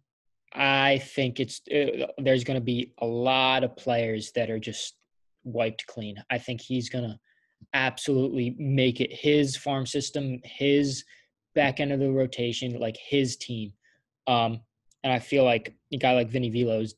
I 0.54 0.98
think 0.98 1.40
it's 1.40 1.60
uh, 1.74 2.06
there's 2.18 2.44
going 2.44 2.58
to 2.58 2.64
be 2.64 2.92
a 2.98 3.06
lot 3.06 3.64
of 3.64 3.76
players 3.76 4.30
that 4.32 4.50
are 4.50 4.58
just 4.58 4.94
wiped 5.42 5.86
clean. 5.86 6.16
I 6.30 6.38
think 6.38 6.60
he's 6.60 6.88
going 6.88 7.04
to 7.04 7.18
absolutely 7.72 8.54
make 8.58 9.00
it 9.00 9.12
his 9.12 9.56
farm 9.56 9.86
system, 9.86 10.40
his 10.44 11.04
back 11.54 11.80
end 11.80 11.92
of 11.92 12.00
the 12.00 12.10
rotation, 12.10 12.78
like 12.78 12.96
his 12.96 13.36
team. 13.36 13.72
Um, 14.26 14.60
and 15.02 15.12
I 15.12 15.18
feel 15.18 15.44
like 15.44 15.74
a 15.92 15.96
guy 15.96 16.12
like 16.12 16.30
Vinny 16.30 16.50
Velo 16.50 16.80
is 16.80 16.94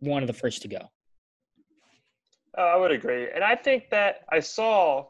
one 0.00 0.22
of 0.22 0.26
the 0.26 0.32
first 0.32 0.62
to 0.62 0.68
go. 0.68 0.90
Oh, 2.58 2.64
I 2.64 2.76
would 2.76 2.90
agree. 2.90 3.28
And 3.34 3.44
I 3.44 3.54
think 3.54 3.90
that 3.90 4.24
I 4.30 4.40
saw, 4.40 5.06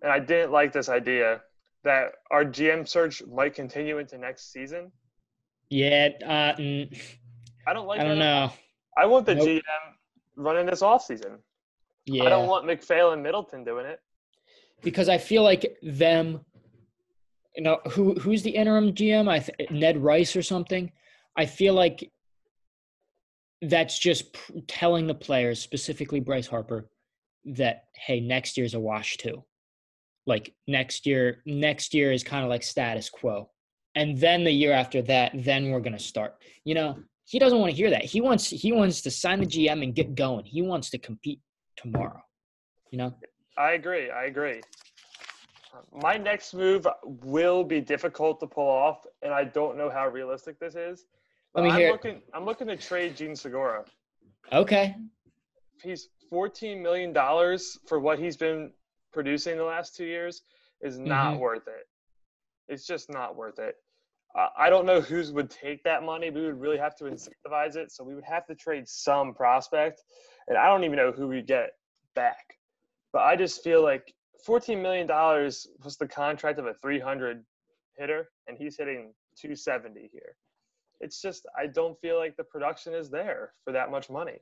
and 0.00 0.10
I 0.12 0.20
didn't 0.20 0.52
like 0.52 0.72
this 0.72 0.88
idea, 0.88 1.40
that 1.84 2.12
our 2.30 2.44
GM 2.44 2.88
search 2.88 3.22
might 3.26 3.54
continue 3.54 3.98
into 3.98 4.16
next 4.16 4.52
season. 4.52 4.92
Yeah, 5.72 6.10
uh, 6.22 6.54
mm, 6.60 7.00
I 7.66 7.72
don't 7.72 7.86
like 7.86 7.98
I 7.98 8.04
don't 8.04 8.18
that. 8.18 8.24
know. 8.24 8.52
I 8.98 9.06
want 9.06 9.24
the 9.24 9.34
Nope. 9.34 9.48
GM 9.48 9.62
running 10.36 10.66
this 10.66 10.82
off 10.82 11.02
season. 11.02 11.38
Yeah, 12.04 12.24
I 12.24 12.28
don't 12.28 12.46
want 12.46 12.66
MacPhail 12.66 13.12
and 13.12 13.22
Middleton 13.22 13.64
doing 13.64 13.86
it. 13.86 13.98
because 14.82 15.08
I 15.08 15.16
feel 15.16 15.42
like 15.42 15.78
them. 15.82 16.44
You 17.56 17.62
know 17.62 17.80
who 17.92 18.14
who's 18.14 18.42
the 18.42 18.50
interim 18.50 18.92
GM? 18.92 19.28
I 19.30 19.38
th- 19.38 19.70
Ned 19.70 19.96
Rice 19.96 20.36
or 20.36 20.42
something. 20.42 20.92
I 21.38 21.46
feel 21.46 21.72
like 21.72 22.10
that's 23.62 23.98
just 23.98 24.34
pr- 24.34 24.52
telling 24.68 25.06
the 25.06 25.14
players, 25.14 25.58
specifically 25.60 26.20
Bryce 26.20 26.46
Harper, 26.46 26.90
that 27.46 27.84
hey, 27.94 28.20
next 28.20 28.58
year's 28.58 28.74
a 28.74 28.80
wash 28.80 29.16
too. 29.16 29.42
Like 30.26 30.54
next 30.68 31.06
year, 31.06 31.42
next 31.46 31.94
year 31.94 32.12
is 32.12 32.22
kind 32.24 32.44
of 32.44 32.50
like 32.50 32.62
status 32.62 33.08
quo, 33.08 33.48
and 33.94 34.16
then 34.18 34.44
the 34.44 34.50
year 34.50 34.72
after 34.72 35.02
that, 35.02 35.32
then 35.34 35.70
we're 35.70 35.80
gonna 35.80 35.98
start. 35.98 36.36
You 36.64 36.74
know, 36.74 36.98
he 37.24 37.38
doesn't 37.38 37.58
want 37.58 37.70
to 37.70 37.76
hear 37.76 37.90
that. 37.90 38.04
He 38.04 38.20
wants 38.20 38.48
he 38.48 38.72
wants 38.72 39.02
to 39.02 39.10
sign 39.10 39.40
the 39.40 39.46
GM 39.46 39.82
and 39.82 39.94
get 39.94 40.14
going. 40.14 40.44
He 40.44 40.62
wants 40.62 40.90
to 40.90 40.98
compete 40.98 41.40
tomorrow. 41.76 42.22
You 42.90 42.98
know. 42.98 43.14
I 43.56 43.72
agree. 43.72 44.10
I 44.10 44.24
agree. 44.24 44.60
My 45.94 46.16
next 46.16 46.52
move 46.54 46.86
will 47.04 47.64
be 47.64 47.80
difficult 47.80 48.40
to 48.40 48.46
pull 48.46 48.68
off, 48.68 49.06
and 49.22 49.32
I 49.32 49.44
don't 49.44 49.76
know 49.78 49.88
how 49.90 50.08
realistic 50.08 50.58
this 50.58 50.74
is. 50.74 51.06
Let 51.54 51.64
me 51.64 51.70
I'm 51.70 51.76
hear 51.78 51.88
it. 51.88 51.92
looking. 51.92 52.22
I'm 52.34 52.44
looking 52.44 52.66
to 52.68 52.76
trade 52.76 53.16
Jean 53.16 53.34
Segura. 53.36 53.84
Okay. 54.52 54.94
He's 55.82 56.08
14 56.30 56.82
million 56.82 57.12
dollars 57.12 57.78
for 57.86 58.00
what 58.00 58.18
he's 58.18 58.36
been 58.36 58.72
producing 59.12 59.56
the 59.58 59.64
last 59.64 59.94
two 59.96 60.06
years 60.06 60.42
is 60.80 60.98
not 60.98 61.34
Mhm. 61.34 61.40
worth 61.40 61.68
it. 61.68 61.86
It's 62.68 62.86
just 62.86 63.10
not 63.10 63.36
worth 63.36 63.58
it. 63.58 63.76
Uh, 64.34 64.48
I 64.56 64.70
don't 64.70 64.86
know 64.86 65.00
who's 65.00 65.32
would 65.32 65.50
take 65.50 65.82
that 65.84 66.02
money. 66.02 66.30
We 66.30 66.42
would 66.42 66.60
really 66.60 66.78
have 66.78 66.96
to 66.96 67.04
incentivize 67.04 67.76
it, 67.76 67.92
so 67.92 68.02
we 68.02 68.14
would 68.14 68.24
have 68.24 68.46
to 68.46 68.54
trade 68.54 68.88
some 68.88 69.34
prospect, 69.34 70.02
and 70.48 70.56
I 70.56 70.66
don't 70.66 70.84
even 70.84 70.96
know 70.96 71.12
who 71.12 71.28
we 71.28 71.42
get 71.42 71.72
back. 72.14 72.58
But 73.12 73.22
I 73.22 73.36
just 73.36 73.62
feel 73.62 73.82
like 73.82 74.14
14 74.44 74.80
million 74.80 75.06
dollars 75.06 75.66
was 75.84 75.96
the 75.96 76.08
contract 76.08 76.58
of 76.58 76.66
a 76.66 76.74
300 76.74 77.44
hitter, 77.96 78.30
and 78.46 78.56
he's 78.56 78.76
hitting 78.78 79.12
270 79.36 80.08
here. 80.12 80.36
It's 81.00 81.20
just 81.20 81.46
I 81.58 81.66
don't 81.66 82.00
feel 82.00 82.16
like 82.16 82.36
the 82.36 82.44
production 82.44 82.94
is 82.94 83.10
there 83.10 83.52
for 83.64 83.72
that 83.72 83.90
much 83.90 84.08
money. 84.08 84.38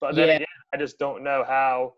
But 0.00 0.14
then 0.14 0.28
Yeah. 0.28 0.34
again, 0.36 0.46
I 0.72 0.76
just 0.78 0.98
don't 0.98 1.22
know 1.22 1.44
how 1.44 1.94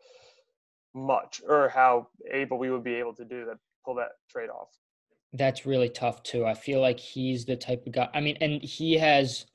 much 0.94 1.40
or 1.46 1.68
how 1.68 2.08
able 2.30 2.58
we 2.58 2.70
would 2.70 2.82
be 2.82 2.94
able 2.94 3.14
to 3.14 3.24
do 3.24 3.44
that, 3.44 3.58
pull 3.84 3.94
that 3.96 4.12
trade 4.28 4.50
off. 4.50 4.76
That's 5.32 5.64
really 5.66 5.88
tough 5.88 6.22
too. 6.22 6.44
I 6.44 6.54
feel 6.54 6.80
like 6.80 6.98
he's 6.98 7.44
the 7.44 7.56
type 7.56 7.86
of 7.86 7.92
guy. 7.92 8.08
I 8.12 8.20
mean, 8.20 8.36
and 8.40 8.60
he 8.62 8.94
has, 8.98 9.46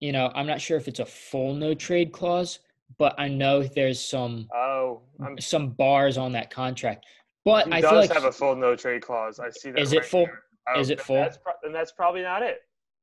you 0.00 0.12
know, 0.12 0.30
I'm 0.34 0.46
not 0.46 0.60
sure 0.60 0.76
if 0.76 0.88
it's 0.88 1.00
a 1.00 1.06
full 1.06 1.54
no 1.54 1.72
trade 1.74 2.12
clause, 2.12 2.58
but 2.98 3.14
I 3.18 3.28
know 3.28 3.62
there's 3.62 3.98
some 4.00 4.46
Oh, 4.54 5.00
I'm, 5.24 5.38
some 5.38 5.70
bars 5.70 6.18
on 6.18 6.32
that 6.32 6.50
contract. 6.50 7.06
But 7.46 7.72
I 7.72 7.80
does 7.80 7.90
feel 7.90 7.98
like 8.00 8.08
does 8.10 8.16
have 8.18 8.24
a 8.28 8.32
full 8.32 8.56
no 8.56 8.76
trade 8.76 9.02
clause. 9.02 9.38
I 9.38 9.50
see 9.50 9.70
that. 9.70 9.80
Is 9.80 9.92
it 9.92 10.00
right 10.00 10.06
full? 10.06 10.26
here. 10.26 10.42
Oh, 10.74 10.80
Is 10.80 10.90
it 10.90 11.00
full? 11.00 11.16
That's 11.16 11.38
pro- 11.38 11.52
then 11.62 11.72
that's 11.72 11.92
probably 11.92 12.22
not 12.22 12.42
it. 12.42 12.58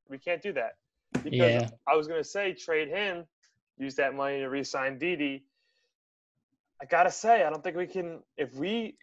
We 0.09 0.17
can't 0.17 0.41
do 0.41 0.53
that 0.53 0.73
because 1.23 1.33
Yeah. 1.33 1.69
I 1.87 1.95
was 1.95 2.07
gonna 2.07 2.23
say 2.23 2.53
trade 2.53 2.89
him, 2.89 3.25
use 3.77 3.95
that 3.95 4.13
money 4.15 4.39
to 4.39 4.47
re-sign 4.49 4.97
Didi. 4.99 5.45
I 6.81 6.85
gotta 6.85 7.11
say, 7.11 7.43
I 7.43 7.49
don't 7.49 7.63
think 7.63 7.75
we 7.77 7.87
can. 7.87 8.19
If 8.37 8.53
we 8.55 8.97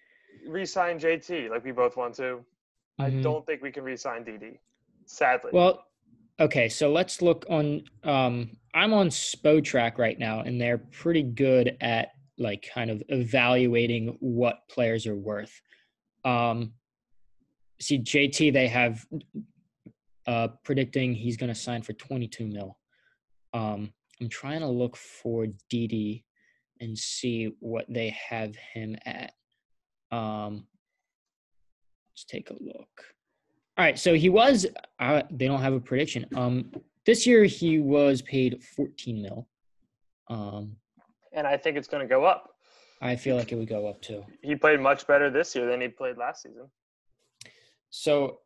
re-sign 0.49 0.99
JT 0.99 1.51
like 1.51 1.65
we 1.65 1.73
both 1.73 1.97
want 1.97 2.15
to, 2.17 2.45
I 2.99 3.11
Mhm. 3.11 3.23
don't 3.23 3.47
think 3.47 3.62
we 3.62 3.71
can 3.71 3.85
re-sign 3.85 4.25
Didi. 4.25 4.59
Sadly. 5.07 5.50
Well, 5.52 5.87
okay, 6.40 6.69
so 6.69 6.90
let's 6.93 7.23
look 7.23 7.47
on. 7.49 7.88
Um, 8.02 8.57
I'm 8.75 8.93
on 8.93 9.09
Spotrac 9.09 9.99
right 9.99 10.19
now, 10.19 10.40
and 10.40 10.61
they're 10.61 10.78
pretty 10.78 11.23
good 11.23 11.76
at 11.81 12.12
like 12.37 12.69
kind 12.73 12.90
of 12.90 13.02
evaluating 13.09 14.17
what 14.21 14.69
players 14.69 15.07
are 15.07 15.17
worth. 15.17 15.61
Um, 16.25 16.75
see, 17.81 17.99
JT, 17.99 18.50
they 18.52 18.69
have 18.69 19.05
uh, 20.26 20.49
predicting 20.62 21.14
he's 21.14 21.37
going 21.37 21.49
to 21.49 21.55
sign 21.55 21.83
for 21.83 21.95
22 21.95 22.47
mil. 22.47 22.78
Um, 23.55 23.93
I'm 24.21 24.28
trying 24.28 24.61
to 24.61 24.69
look 24.69 24.97
for 24.97 25.47
Didi 25.71 26.25
and 26.81 26.97
see 26.97 27.55
what 27.61 27.87
they 27.88 28.11
have 28.11 28.55
him 28.57 28.97
at. 29.07 29.33
Um, 30.12 30.67
let's 32.19 32.25
take 32.25 32.51
a 32.51 32.55
look. 32.55 33.05
All 33.77 33.85
right, 33.85 33.99
so 33.99 34.15
he 34.15 34.29
was. 34.29 34.67
Uh, 34.99 35.23
they 35.31 35.47
don't 35.47 35.61
have 35.61 35.73
a 35.73 35.81
prediction. 35.81 36.27
Um, 36.35 36.73
this 37.07 37.27
year 37.27 37.45
he 37.45 37.79
was 37.79 38.23
paid 38.23 38.63
14 38.77 39.23
mil. 39.23 39.47
Um, 40.29 40.77
and 41.33 41.47
I 41.47 41.57
think 41.57 41.77
it's 41.77 41.87
gonna 41.87 42.07
go 42.07 42.25
up. 42.25 42.55
I 43.01 43.15
feel 43.15 43.37
like 43.37 43.53
it 43.53 43.55
would 43.55 43.69
go 43.69 43.87
up 43.87 44.03
too. 44.03 44.25
He 44.43 44.57
played 44.57 44.81
much 44.81 45.07
better 45.07 45.31
this 45.31 45.55
year 45.55 45.71
than 45.71 45.81
he 45.81 45.87
played 45.87 46.17
last 46.17 46.43
season. 46.43 46.69
So, 47.91 48.41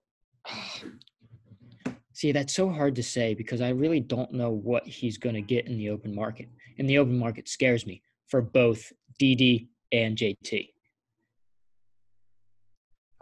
see, 2.13 2.33
that's 2.33 2.55
so 2.55 2.69
hard 2.69 2.95
to 2.97 3.03
say 3.03 3.33
because 3.33 3.63
I 3.63 3.71
really 3.71 4.01
don't 4.01 4.33
know 4.33 4.51
what 4.51 4.87
he's 4.87 5.17
going 5.17 5.35
to 5.35 5.41
get 5.41 5.67
in 5.67 5.79
the 5.79 5.89
open 5.89 6.15
market. 6.15 6.51
And 6.79 6.89
the 6.89 6.99
open 6.99 7.19
market 7.19 7.49
scares 7.49 7.87
me 7.87 8.03
for 8.29 8.43
both 8.43 8.93
Didi 9.19 9.71
and 9.93 10.19
JT. 10.19 10.69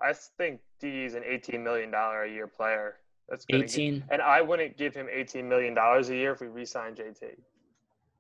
I 0.03 0.13
think 0.13 0.61
Didi's 0.81 1.15
an 1.15 1.23
18 1.27 1.63
million 1.63 1.91
dollar 1.91 2.25
a 2.25 2.31
year 2.31 2.47
player. 2.47 2.97
That's 3.29 3.45
get- 3.45 3.63
18. 3.63 4.05
and 4.11 4.21
I 4.23 4.41
wouldn't 4.41 4.77
give 4.77 4.95
him 4.95 5.07
18 5.11 5.49
million 5.49 5.75
dollars 5.75 6.09
a 6.11 6.17
year 6.17 6.33
if 6.33 6.41
we 6.41 6.49
re-sign 6.49 6.95
JT. 6.95 7.37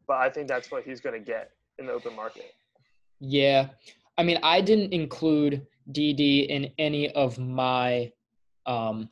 But 0.07 0.19
I 0.19 0.31
think 0.31 0.49
that's 0.49 0.71
what 0.71 0.85
he's 0.85 1.01
going 1.01 1.19
to 1.19 1.25
get 1.25 1.53
in 1.79 1.87
the 1.87 1.93
open 1.93 2.15
market. 2.15 2.55
Yeah. 3.19 3.69
I 4.19 4.23
mean, 4.23 4.39
I 4.43 4.61
didn't 4.61 4.93
include 4.93 5.67
Didi 5.93 6.43
in 6.43 6.71
any 6.79 7.11
of 7.13 7.39
my 7.39 8.13
um 8.67 9.09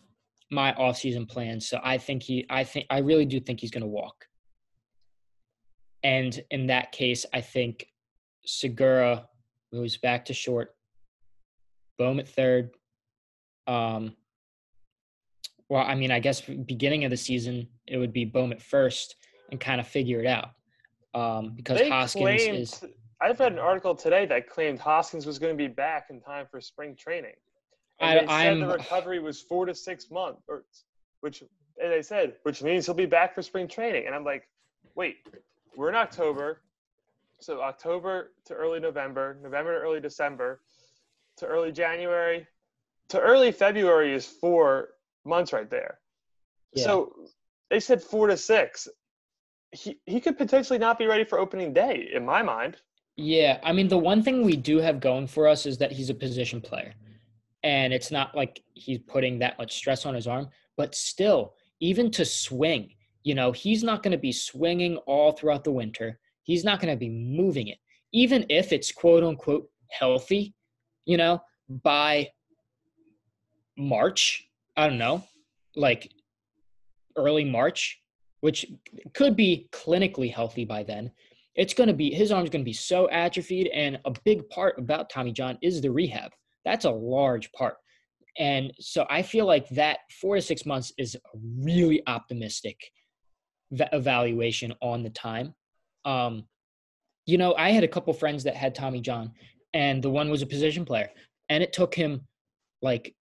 my 0.51 0.73
offseason 0.75 1.29
plans. 1.29 1.67
So 1.69 1.81
I 1.83 1.99
think 1.99 2.23
he 2.23 2.47
I 2.51 2.65
think 2.65 2.87
I 2.91 2.99
really 2.99 3.27
do 3.27 3.41
think 3.41 3.61
he's 3.61 3.71
gonna 3.71 3.87
walk. 3.87 4.27
And 6.03 6.41
in 6.51 6.67
that 6.69 6.93
case, 6.93 7.27
I 7.33 7.41
think 7.41 7.89
Segura 8.45 9.29
moves 9.73 9.97
back 9.97 10.25
to 10.27 10.35
short, 10.35 10.75
Bohm 11.99 12.21
at 12.21 12.29
third. 12.29 12.71
Um 13.67 14.15
well, 15.69 15.85
I 15.85 15.95
mean, 15.95 16.11
I 16.11 16.19
guess 16.19 16.41
beginning 16.41 17.05
of 17.05 17.11
the 17.11 17.17
season 17.17 17.69
it 17.87 17.99
would 17.99 18.13
be 18.13 18.25
Bohm 18.25 18.53
at 18.53 18.63
first 18.63 19.17
and 19.51 19.61
kind 19.61 19.81
of 19.81 19.87
figure 19.87 20.21
it 20.21 20.27
out. 20.27 20.51
Um, 21.15 21.53
because 21.57 21.79
They 21.79 21.91
Hoskins 21.91 22.23
claimed, 22.23 22.59
is 22.59 22.85
I've 23.21 23.39
read 23.39 23.53
an 23.53 23.59
article 23.59 23.95
today 23.95 24.25
that 24.27 24.49
claimed 24.49 24.79
Hoskins 24.79 25.27
was 25.27 25.39
going 25.39 25.53
to 25.53 25.57
be 25.59 25.69
back 25.69 26.07
in 26.09 26.21
time 26.21 26.47
for 26.51 26.61
spring 26.63 26.95
training. 26.97 27.35
And 28.01 28.11
I- 28.11 28.15
they 28.23 28.27
said 28.27 28.31
I'm- 28.31 28.61
the 28.61 28.69
recovery 28.69 29.19
was 29.19 29.43
four 29.43 29.67
to 29.67 29.75
six 29.75 30.11
months, 30.11 30.43
or 30.49 30.65
which 31.21 31.43
and 31.43 31.93
they 31.93 32.03
said 32.03 32.37
which 32.45 32.63
means 32.63 32.87
he'll 32.87 32.95
be 32.95 33.07
back 33.07 33.35
for 33.35 33.43
spring 33.43 33.69
training. 33.69 34.07
And 34.07 34.15
I'm 34.15 34.25
like, 34.25 34.49
wait, 34.95 35.17
we're 35.77 35.91
in 35.91 35.95
October, 35.97 36.63
so 37.41 37.61
October 37.61 38.33
to 38.47 38.55
early 38.55 38.81
November, 38.81 39.39
November 39.43 39.75
to 39.79 39.81
early 39.85 40.01
December, 40.01 40.63
to 41.39 41.47
early 41.47 41.73
January, 41.73 42.47
to 43.09 43.21
early 43.21 43.53
February 43.53 44.15
is 44.15 44.27
four 44.27 44.91
months 45.25 45.53
right 45.53 45.71
there. 45.71 45.99
Yeah. 46.75 46.85
So 46.85 47.13
they 47.71 47.81
said 47.81 48.03
four 48.03 48.27
to 48.29 48.37
six. 48.37 48.89
He 49.73 49.99
he 50.07 50.21
could 50.21 50.39
potentially 50.39 50.79
not 50.79 50.99
be 50.99 51.07
ready 51.07 51.25
for 51.25 51.39
opening 51.39 51.73
day 51.73 52.11
in 52.13 52.25
my 52.25 52.43
mind. 52.43 52.77
Yeah, 53.17 53.59
I 53.63 53.73
mean 53.73 53.89
the 53.89 53.99
one 53.99 54.23
thing 54.23 54.45
we 54.45 54.57
do 54.57 54.79
have 54.79 55.01
going 55.01 55.27
for 55.27 55.49
us 55.49 55.67
is 55.67 55.79
that 55.79 55.93
he's 55.93 56.11
a 56.11 56.15
position 56.15 56.61
player. 56.61 56.95
And 57.65 57.93
it's 57.93 58.13
not 58.13 58.37
like 58.37 58.63
he's 58.75 58.99
putting 58.99 59.39
that 59.41 59.59
much 59.59 59.75
stress 59.75 60.07
on 60.07 60.15
his 60.15 60.29
arm, 60.29 60.49
but 60.77 60.95
still, 60.95 61.55
even 61.81 62.11
to 62.13 62.25
swing, 62.25 62.91
you 63.25 63.35
know, 63.35 63.51
he's 63.51 63.83
not 63.83 64.03
going 64.03 64.13
to 64.13 64.19
be 64.19 64.33
swinging 64.33 64.97
all 64.99 65.33
throughout 65.33 65.65
the 65.65 65.73
winter. 65.73 66.21
He's 66.45 66.65
not 66.65 66.81
going 66.81 66.95
to 66.95 66.99
be 66.99 67.11
moving 67.11 67.69
it. 67.69 67.79
Even 68.13 68.47
if 68.49 68.73
it's 68.73 68.93
quote 68.93 69.25
unquote 69.25 69.69
healthy, 69.91 70.55
you 71.09 71.17
know, 71.17 71.43
by 71.83 72.29
March, 73.79 74.47
I 74.77 74.87
don't 74.87 74.99
know, 74.99 75.25
like 75.75 76.13
early 77.17 77.45
March, 77.45 77.99
which 78.41 78.67
could 79.15 79.35
be 79.35 79.69
clinically 79.73 80.33
healthy 80.33 80.67
by 80.67 80.83
then. 80.83 81.11
It's 81.55 81.73
going 81.73 81.89
to 81.89 81.95
be 81.95 82.11
his 82.11 82.31
arm's 82.31 82.51
going 82.51 82.61
to 82.61 82.69
be 82.69 82.75
so 82.75 83.09
atrophied 83.11 83.69
and 83.69 83.99
a 84.05 84.13
big 84.25 84.49
part 84.51 84.79
about 84.79 85.11
tommy 85.11 85.33
john 85.33 85.59
is 85.63 85.81
the 85.81 85.91
rehab. 85.91 86.31
That's 86.65 86.85
a 86.85 86.91
large 86.91 87.51
part. 87.53 87.77
And 88.39 88.73
so 88.79 89.07
i 89.09 89.23
feel 89.23 89.47
like 89.47 89.67
that 89.71 90.01
four 90.21 90.37
to 90.37 90.43
six 90.43 90.67
months 90.67 90.93
is 90.99 91.15
a 91.17 91.39
really 91.59 92.03
optimistic 92.07 92.79
evaluation 93.71 94.75
on 94.83 95.03
the 95.03 95.11
time. 95.11 95.55
Um 96.05 96.45
you 97.25 97.39
know 97.39 97.55
i 97.57 97.71
had 97.71 97.85
a 97.85 97.89
couple 97.89 98.13
friends 98.13 98.43
that 98.45 98.57
had 98.57 98.75
tommy 98.75 99.01
john 99.01 99.31
and 99.75 100.03
the 100.03 100.11
one 100.11 100.31
was 100.31 100.43
a 100.43 100.47
position 100.47 100.85
player 100.85 101.11
and 101.49 101.63
it 101.63 101.73
took 101.73 101.95
him 101.95 102.23
like 102.83 103.15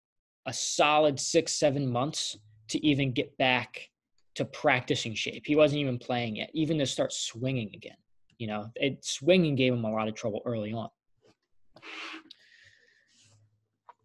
a 0.45 0.53
solid 0.53 1.19
six 1.19 1.53
seven 1.53 1.89
months 1.89 2.37
to 2.69 2.85
even 2.85 3.11
get 3.11 3.37
back 3.37 3.89
to 4.35 4.45
practicing 4.45 5.13
shape 5.13 5.43
he 5.45 5.55
wasn't 5.55 5.79
even 5.79 5.97
playing 5.97 6.35
yet 6.35 6.49
even 6.53 6.77
to 6.77 6.85
start 6.85 7.11
swinging 7.11 7.71
again 7.73 7.97
you 8.37 8.47
know, 8.47 8.71
it, 8.75 9.03
swinging 9.03 9.55
gave 9.55 9.73
him 9.73 9.83
a 9.83 9.91
lot 9.91 10.07
of 10.07 10.15
trouble 10.15 10.41
early 10.45 10.73
on. 10.73 10.89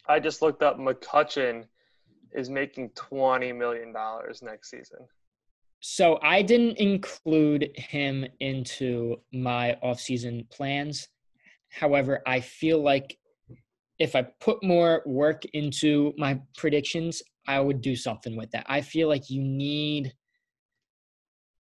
I 0.08 0.20
just 0.20 0.42
looked 0.42 0.62
up 0.62 0.78
McCutcheon 0.78 1.66
is 2.32 2.48
making 2.48 2.90
twenty 2.90 3.52
million 3.52 3.92
dollars 3.92 4.42
next 4.42 4.70
season. 4.70 4.98
So 5.80 6.18
I 6.22 6.42
didn't 6.42 6.78
include 6.78 7.70
him 7.76 8.24
into 8.40 9.16
my 9.32 9.76
offseason 9.84 10.48
plans. 10.50 11.08
However, 11.72 12.22
I 12.26 12.40
feel 12.40 12.82
like 12.82 13.18
if 13.98 14.14
I 14.14 14.22
put 14.40 14.62
more 14.62 15.02
work 15.06 15.44
into 15.52 16.12
my 16.16 16.40
predictions, 16.56 17.22
I 17.46 17.60
would 17.60 17.80
do 17.80 17.96
something 17.96 18.36
with 18.36 18.50
that. 18.52 18.66
I 18.68 18.80
feel 18.80 19.08
like 19.08 19.30
you 19.30 19.42
need 19.42 20.12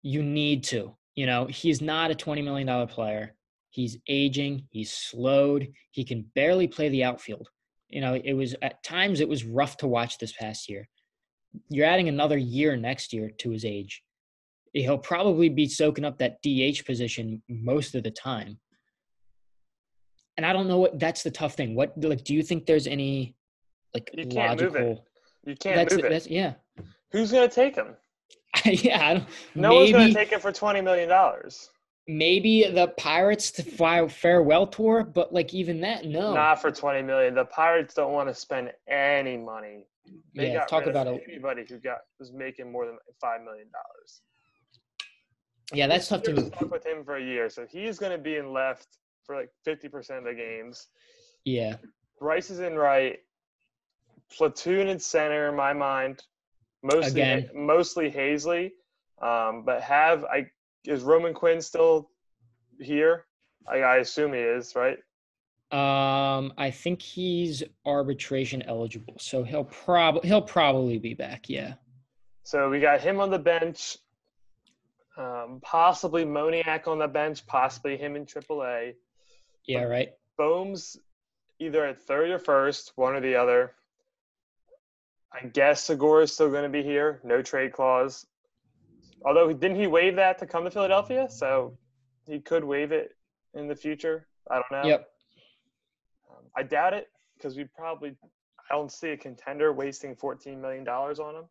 you 0.01 0.21
need 0.21 0.63
to. 0.65 0.95
You 1.15 1.25
know, 1.25 1.45
he's 1.45 1.81
not 1.81 2.11
a 2.11 2.15
$20 2.15 2.43
million 2.43 2.87
player. 2.87 3.35
He's 3.69 3.97
aging, 4.07 4.67
he's 4.69 4.91
slowed, 4.91 5.67
he 5.91 6.03
can 6.03 6.25
barely 6.35 6.67
play 6.67 6.89
the 6.89 7.05
outfield. 7.05 7.49
You 7.89 8.01
know, 8.01 8.15
it 8.15 8.33
was 8.33 8.55
at 8.61 8.83
times 8.83 9.19
it 9.19 9.29
was 9.29 9.45
rough 9.45 9.77
to 9.77 9.87
watch 9.87 10.17
this 10.17 10.33
past 10.33 10.69
year. 10.69 10.87
You're 11.69 11.87
adding 11.87 12.09
another 12.09 12.37
year 12.37 12.75
next 12.75 13.13
year 13.13 13.31
to 13.39 13.49
his 13.51 13.63
age. 13.63 14.03
He'll 14.73 14.97
probably 14.97 15.49
be 15.49 15.67
soaking 15.67 16.03
up 16.03 16.17
that 16.17 16.41
DH 16.43 16.85
position 16.85 17.41
most 17.47 17.95
of 17.95 18.03
the 18.03 18.11
time. 18.11 18.59
And 20.37 20.45
I 20.45 20.53
don't 20.53 20.67
know 20.67 20.79
what 20.79 20.99
that's 20.99 21.23
the 21.23 21.31
tough 21.31 21.55
thing. 21.55 21.75
What 21.75 21.93
like 22.01 22.23
do 22.23 22.33
you 22.33 22.43
think 22.43 22.65
there's 22.65 22.87
any 22.87 23.35
like 23.93 24.09
You 24.13 24.25
can't 24.25 24.59
move 24.59 24.75
it. 24.75 25.03
You 25.45 25.55
can't 25.55 25.91
move 25.91 26.05
it. 26.05 26.09
that's 26.09 26.27
yeah. 26.27 26.53
Who's 27.11 27.31
going 27.31 27.47
to 27.47 27.53
take 27.53 27.75
him? 27.75 27.95
yeah, 28.65 29.09
I 29.09 29.13
don't, 29.15 29.27
No 29.55 29.73
one's 29.75 29.91
gonna 29.91 30.13
take 30.13 30.29
him 30.31 30.39
for 30.39 30.51
twenty 30.51 30.81
million 30.81 31.09
dollars. 31.09 31.69
maybe 32.07 32.69
the 32.69 32.89
Pirates 32.97 33.51
to 33.51 33.63
fly 33.63 34.07
farewell 34.07 34.67
tour, 34.67 35.03
but 35.03 35.33
like 35.33 35.53
even 35.53 35.81
that, 35.81 36.05
no. 36.05 36.33
Not 36.33 36.61
for 36.61 36.71
twenty 36.71 37.01
million. 37.01 37.33
The 37.33 37.45
Pirates 37.45 37.93
don't 37.93 38.13
want 38.13 38.29
to 38.29 38.33
spend 38.33 38.71
any 38.87 39.37
money. 39.37 39.87
They 40.35 40.53
yeah, 40.53 40.65
talk 40.65 40.85
about 40.85 41.07
a 41.07 41.17
anybody 41.27 41.65
who 41.67 41.79
got 41.79 41.99
was 42.19 42.31
making 42.31 42.71
more 42.71 42.85
than 42.85 42.97
five 43.19 43.41
million 43.41 43.67
dollars. 43.71 44.21
yeah. 45.73 45.87
That's 45.87 46.07
tough 46.07 46.23
to 46.23 46.33
move. 46.33 46.47
stuck 46.55 46.71
with 46.71 46.85
him 46.85 47.03
for 47.03 47.17
a 47.17 47.23
year, 47.23 47.49
so 47.49 47.65
he's 47.69 47.97
going 47.97 48.11
to 48.11 48.17
be 48.17 48.35
in 48.35 48.53
left 48.53 48.87
for 49.25 49.35
like 49.35 49.49
fifty 49.63 49.87
percent 49.89 50.19
of 50.19 50.25
the 50.25 50.33
games. 50.33 50.87
Yeah, 51.45 51.77
Bryce 52.19 52.49
is 52.49 52.59
in 52.59 52.75
right. 52.75 53.19
Platoon 54.35 54.87
in 54.87 54.99
center, 54.99 55.49
in 55.49 55.55
my 55.55 55.73
mind. 55.73 56.23
Mostly, 56.81 57.21
Again. 57.21 57.49
mostly 57.53 58.11
Haseley. 58.11 58.71
Um, 59.21 59.63
but 59.63 59.81
have 59.81 60.25
I 60.25 60.47
is 60.85 61.03
Roman 61.03 61.33
Quinn 61.33 61.61
still 61.61 62.09
here? 62.79 63.25
I, 63.67 63.77
I 63.77 63.95
assume 63.97 64.33
he 64.33 64.39
is, 64.39 64.75
right? 64.75 64.97
um, 65.71 66.53
I 66.57 66.69
think 66.69 67.01
he's 67.01 67.63
arbitration 67.85 68.61
eligible, 68.63 69.15
so 69.17 69.43
he'll 69.43 69.63
probably 69.63 70.27
he'll 70.27 70.41
probably 70.41 70.99
be 70.99 71.13
back. 71.15 71.49
Yeah, 71.49 71.73
So 72.43 72.69
we 72.69 72.79
got 72.79 73.01
him 73.01 73.19
on 73.19 73.31
the 73.31 73.39
bench. 73.39 73.97
Um, 75.17 75.59
possibly 75.63 76.25
Moniak 76.25 76.87
on 76.87 76.99
the 76.99 77.07
bench, 77.07 77.45
possibly 77.47 77.97
him 77.97 78.15
in 78.15 78.25
AAA. 78.25 78.93
Yeah, 79.67 79.83
right. 79.83 80.09
Bohm's 80.39 80.97
either 81.59 81.85
at 81.85 82.01
third 82.01 82.29
or 82.29 82.39
first, 82.39 82.93
one 82.95 83.15
or 83.15 83.21
the 83.21 83.35
other. 83.35 83.73
I 85.31 85.47
guess 85.47 85.83
Segura 85.83 86.23
is 86.23 86.33
still 86.33 86.49
going 86.49 86.63
to 86.63 86.69
be 86.69 86.83
here, 86.83 87.19
no 87.23 87.41
trade 87.41 87.73
clause. 87.73 88.25
Although 89.25 89.51
didn't 89.53 89.77
he 89.77 89.87
waive 89.87 90.15
that 90.17 90.37
to 90.39 90.45
come 90.45 90.63
to 90.65 90.71
Philadelphia? 90.71 91.27
So 91.29 91.77
he 92.27 92.39
could 92.39 92.63
waive 92.63 92.91
it 92.91 93.15
in 93.53 93.67
the 93.67 93.75
future. 93.75 94.27
I 94.49 94.55
don't 94.55 94.71
know. 94.71 94.87
Yep. 94.87 95.07
Um, 96.29 96.45
I 96.55 96.63
doubt 96.63 96.93
it 96.93 97.07
because 97.37 97.55
we 97.55 97.65
probably 97.75 98.15
I 98.69 98.75
don't 98.75 98.91
see 98.91 99.09
a 99.09 99.17
contender 99.17 99.71
wasting 99.73 100.15
fourteen 100.15 100.61
million 100.61 100.83
dollars 100.83 101.19
on 101.19 101.35
him. 101.35 101.45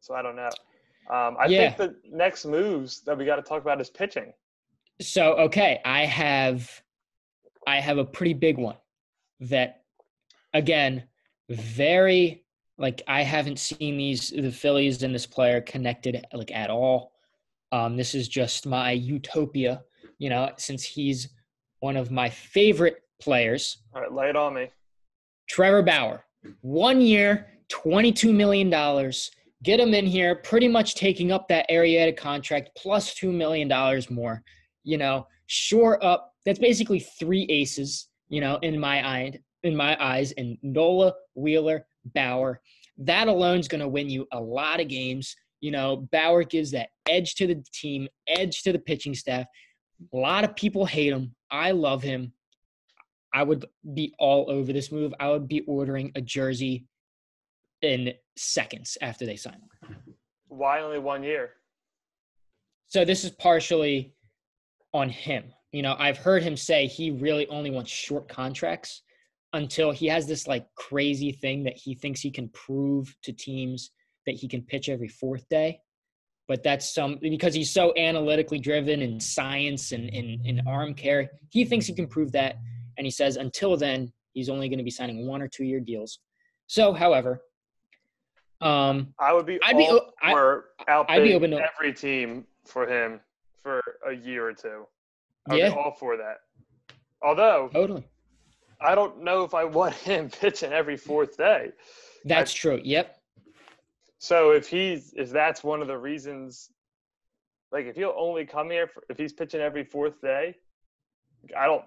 So 0.00 0.14
I 0.14 0.22
don't 0.22 0.36
know. 0.36 0.50
Um, 1.10 1.36
I 1.38 1.48
Yeah. 1.48 1.74
think 1.74 1.76
the 1.78 1.96
next 2.10 2.44
moves 2.44 3.00
that 3.02 3.16
we 3.16 3.24
got 3.24 3.36
to 3.36 3.42
talk 3.42 3.62
about 3.62 3.80
is 3.80 3.90
pitching. 3.90 4.32
So 5.00 5.34
okay, 5.34 5.80
I 5.84 6.04
have 6.04 6.70
I 7.66 7.80
have 7.80 7.98
a 7.98 8.04
pretty 8.04 8.34
big 8.34 8.58
one 8.58 8.76
that 9.40 9.82
again, 10.52 11.04
very 11.48 12.44
like 12.78 13.02
I 13.06 13.22
haven't 13.22 13.58
seen 13.58 13.96
these 13.96 14.30
the 14.30 14.50
Phillies 14.50 15.02
and 15.02 15.14
this 15.14 15.26
player 15.26 15.60
connected 15.60 16.24
like 16.32 16.52
at 16.52 16.70
all. 16.70 17.12
Um, 17.72 17.96
this 17.96 18.14
is 18.14 18.28
just 18.28 18.66
my 18.66 18.92
utopia, 18.92 19.82
you 20.18 20.30
know, 20.30 20.50
since 20.58 20.84
he's 20.84 21.28
one 21.80 21.96
of 21.96 22.10
my 22.10 22.30
favorite 22.30 22.98
players. 23.20 23.78
All 23.94 24.00
right, 24.00 24.12
lay 24.12 24.28
it 24.28 24.36
on 24.36 24.54
me. 24.54 24.70
Trevor 25.48 25.82
Bauer, 25.82 26.24
one 26.60 27.00
year, 27.00 27.48
$22 27.68 28.34
million. 28.34 28.70
Get 29.62 29.80
him 29.80 29.94
in 29.94 30.06
here, 30.06 30.36
pretty 30.36 30.68
much 30.68 30.94
taking 30.94 31.32
up 31.32 31.48
that 31.48 31.68
Arrieta 31.70 32.16
contract 32.16 32.70
plus 32.76 33.14
$2 33.14 33.32
million 33.32 33.68
more. 34.10 34.42
You 34.84 34.98
know, 34.98 35.26
shore 35.46 36.02
up. 36.04 36.34
That's 36.44 36.58
basically 36.58 37.00
three 37.00 37.46
aces, 37.48 38.08
you 38.28 38.40
know, 38.40 38.58
in 38.62 38.78
my 38.78 39.06
eye, 39.06 39.38
in 39.62 39.74
my 39.74 39.96
eyes, 40.02 40.32
in 40.32 40.58
Nola, 40.62 41.14
Wheeler, 41.34 41.86
Bauer. 42.14 42.60
That 42.98 43.28
alone 43.28 43.58
is 43.58 43.68
going 43.68 43.80
to 43.80 43.88
win 43.88 44.08
you 44.08 44.26
a 44.32 44.40
lot 44.40 44.80
of 44.80 44.88
games. 44.88 45.34
You 45.60 45.70
know, 45.70 46.08
Bauer 46.12 46.44
gives 46.44 46.70
that 46.72 46.90
edge 47.08 47.34
to 47.36 47.46
the 47.46 47.64
team, 47.72 48.08
edge 48.28 48.62
to 48.62 48.72
the 48.72 48.78
pitching 48.78 49.14
staff. 49.14 49.46
A 50.12 50.16
lot 50.16 50.44
of 50.44 50.54
people 50.54 50.84
hate 50.84 51.12
him. 51.12 51.34
I 51.50 51.70
love 51.70 52.02
him. 52.02 52.32
I 53.32 53.42
would 53.42 53.64
be 53.94 54.14
all 54.18 54.48
over 54.48 54.72
this 54.72 54.92
move. 54.92 55.12
I 55.18 55.30
would 55.30 55.48
be 55.48 55.62
ordering 55.62 56.12
a 56.14 56.20
jersey 56.20 56.86
in 57.82 58.12
seconds 58.36 58.96
after 59.00 59.26
they 59.26 59.36
sign 59.36 59.54
him. 59.54 59.96
Why 60.48 60.80
only 60.80 60.98
one 60.98 61.22
year? 61.24 61.50
So 62.86 63.04
this 63.04 63.24
is 63.24 63.30
partially 63.30 64.14
on 64.94 65.10
him. 65.10 65.52
You 65.72 65.82
know, 65.82 65.96
I've 65.98 66.16
heard 66.16 66.42
him 66.42 66.56
say 66.56 66.86
he 66.86 67.10
really 67.10 67.46
only 67.48 67.70
wants 67.70 67.90
short 67.90 68.28
contracts 68.28 69.02
until 69.52 69.90
he 69.90 70.06
has 70.06 70.26
this 70.26 70.46
like 70.46 70.66
crazy 70.76 71.32
thing 71.32 71.64
that 71.64 71.76
he 71.76 71.94
thinks 71.94 72.20
he 72.20 72.30
can 72.30 72.48
prove 72.50 73.14
to 73.24 73.32
teams 73.32 73.90
that 74.24 74.36
he 74.36 74.48
can 74.48 74.62
pitch 74.62 74.88
every 74.88 75.08
fourth 75.08 75.46
day. 75.48 75.80
But 76.46 76.62
that's 76.62 76.94
some 76.94 77.18
because 77.20 77.54
he's 77.54 77.72
so 77.72 77.92
analytically 77.96 78.58
driven 78.58 79.02
in 79.02 79.18
science 79.18 79.92
and 79.92 80.08
in, 80.10 80.40
in 80.44 80.60
arm 80.66 80.94
care. 80.94 81.30
He 81.50 81.64
thinks 81.64 81.86
he 81.86 81.94
can 81.94 82.06
prove 82.06 82.32
that. 82.32 82.56
And 82.96 83.06
he 83.06 83.10
says 83.10 83.36
until 83.36 83.76
then, 83.76 84.12
he's 84.32 84.48
only 84.48 84.68
going 84.68 84.78
to 84.78 84.84
be 84.84 84.90
signing 84.90 85.26
one 85.26 85.42
or 85.42 85.48
two 85.48 85.64
year 85.64 85.80
deals. 85.80 86.20
So, 86.66 86.92
however, 86.92 87.40
um, 88.60 89.14
I 89.18 89.32
would 89.32 89.46
be 89.46 89.58
I'd 89.64 89.76
be 89.76 89.86
I- 90.22 90.32
I'd 91.08 91.22
be 91.22 91.34
open 91.34 91.50
to- 91.50 91.66
every 91.74 91.92
team 91.92 92.46
for 92.64 92.86
him 92.86 93.20
for 93.64 93.80
a 94.06 94.12
year 94.12 94.46
or 94.46 94.52
two. 94.52 94.86
I'd 95.48 95.58
Yeah. 95.58 95.70
be 95.70 95.74
all 95.74 95.96
for 95.98 96.16
that. 96.18 96.42
Although 97.22 97.70
totally. 97.72 98.04
I 98.80 98.94
don't 98.94 99.22
know 99.22 99.42
if 99.42 99.54
I 99.54 99.64
want 99.64 99.94
him 100.10 100.28
pitching 100.30 100.72
every 100.72 100.96
fourth 100.96 101.36
day. 101.36 101.72
That's 102.24 102.52
true. 102.52 102.80
Yep. 102.84 103.18
So 104.18 104.52
if 104.52 104.68
he's 104.68 105.12
if 105.16 105.30
that's 105.30 105.64
one 105.64 105.80
of 105.82 105.88
the 105.88 105.98
reasons, 105.98 106.70
like 107.72 107.86
if 107.86 107.96
he'll 107.96 108.14
only 108.16 108.44
come 108.44 108.70
here 108.70 108.86
for, 108.86 109.02
if 109.08 109.18
he's 109.18 109.32
pitching 109.32 109.60
every 109.60 109.84
fourth 109.84 110.20
day, 110.20 110.56
I 111.58 111.66
don't 111.66 111.84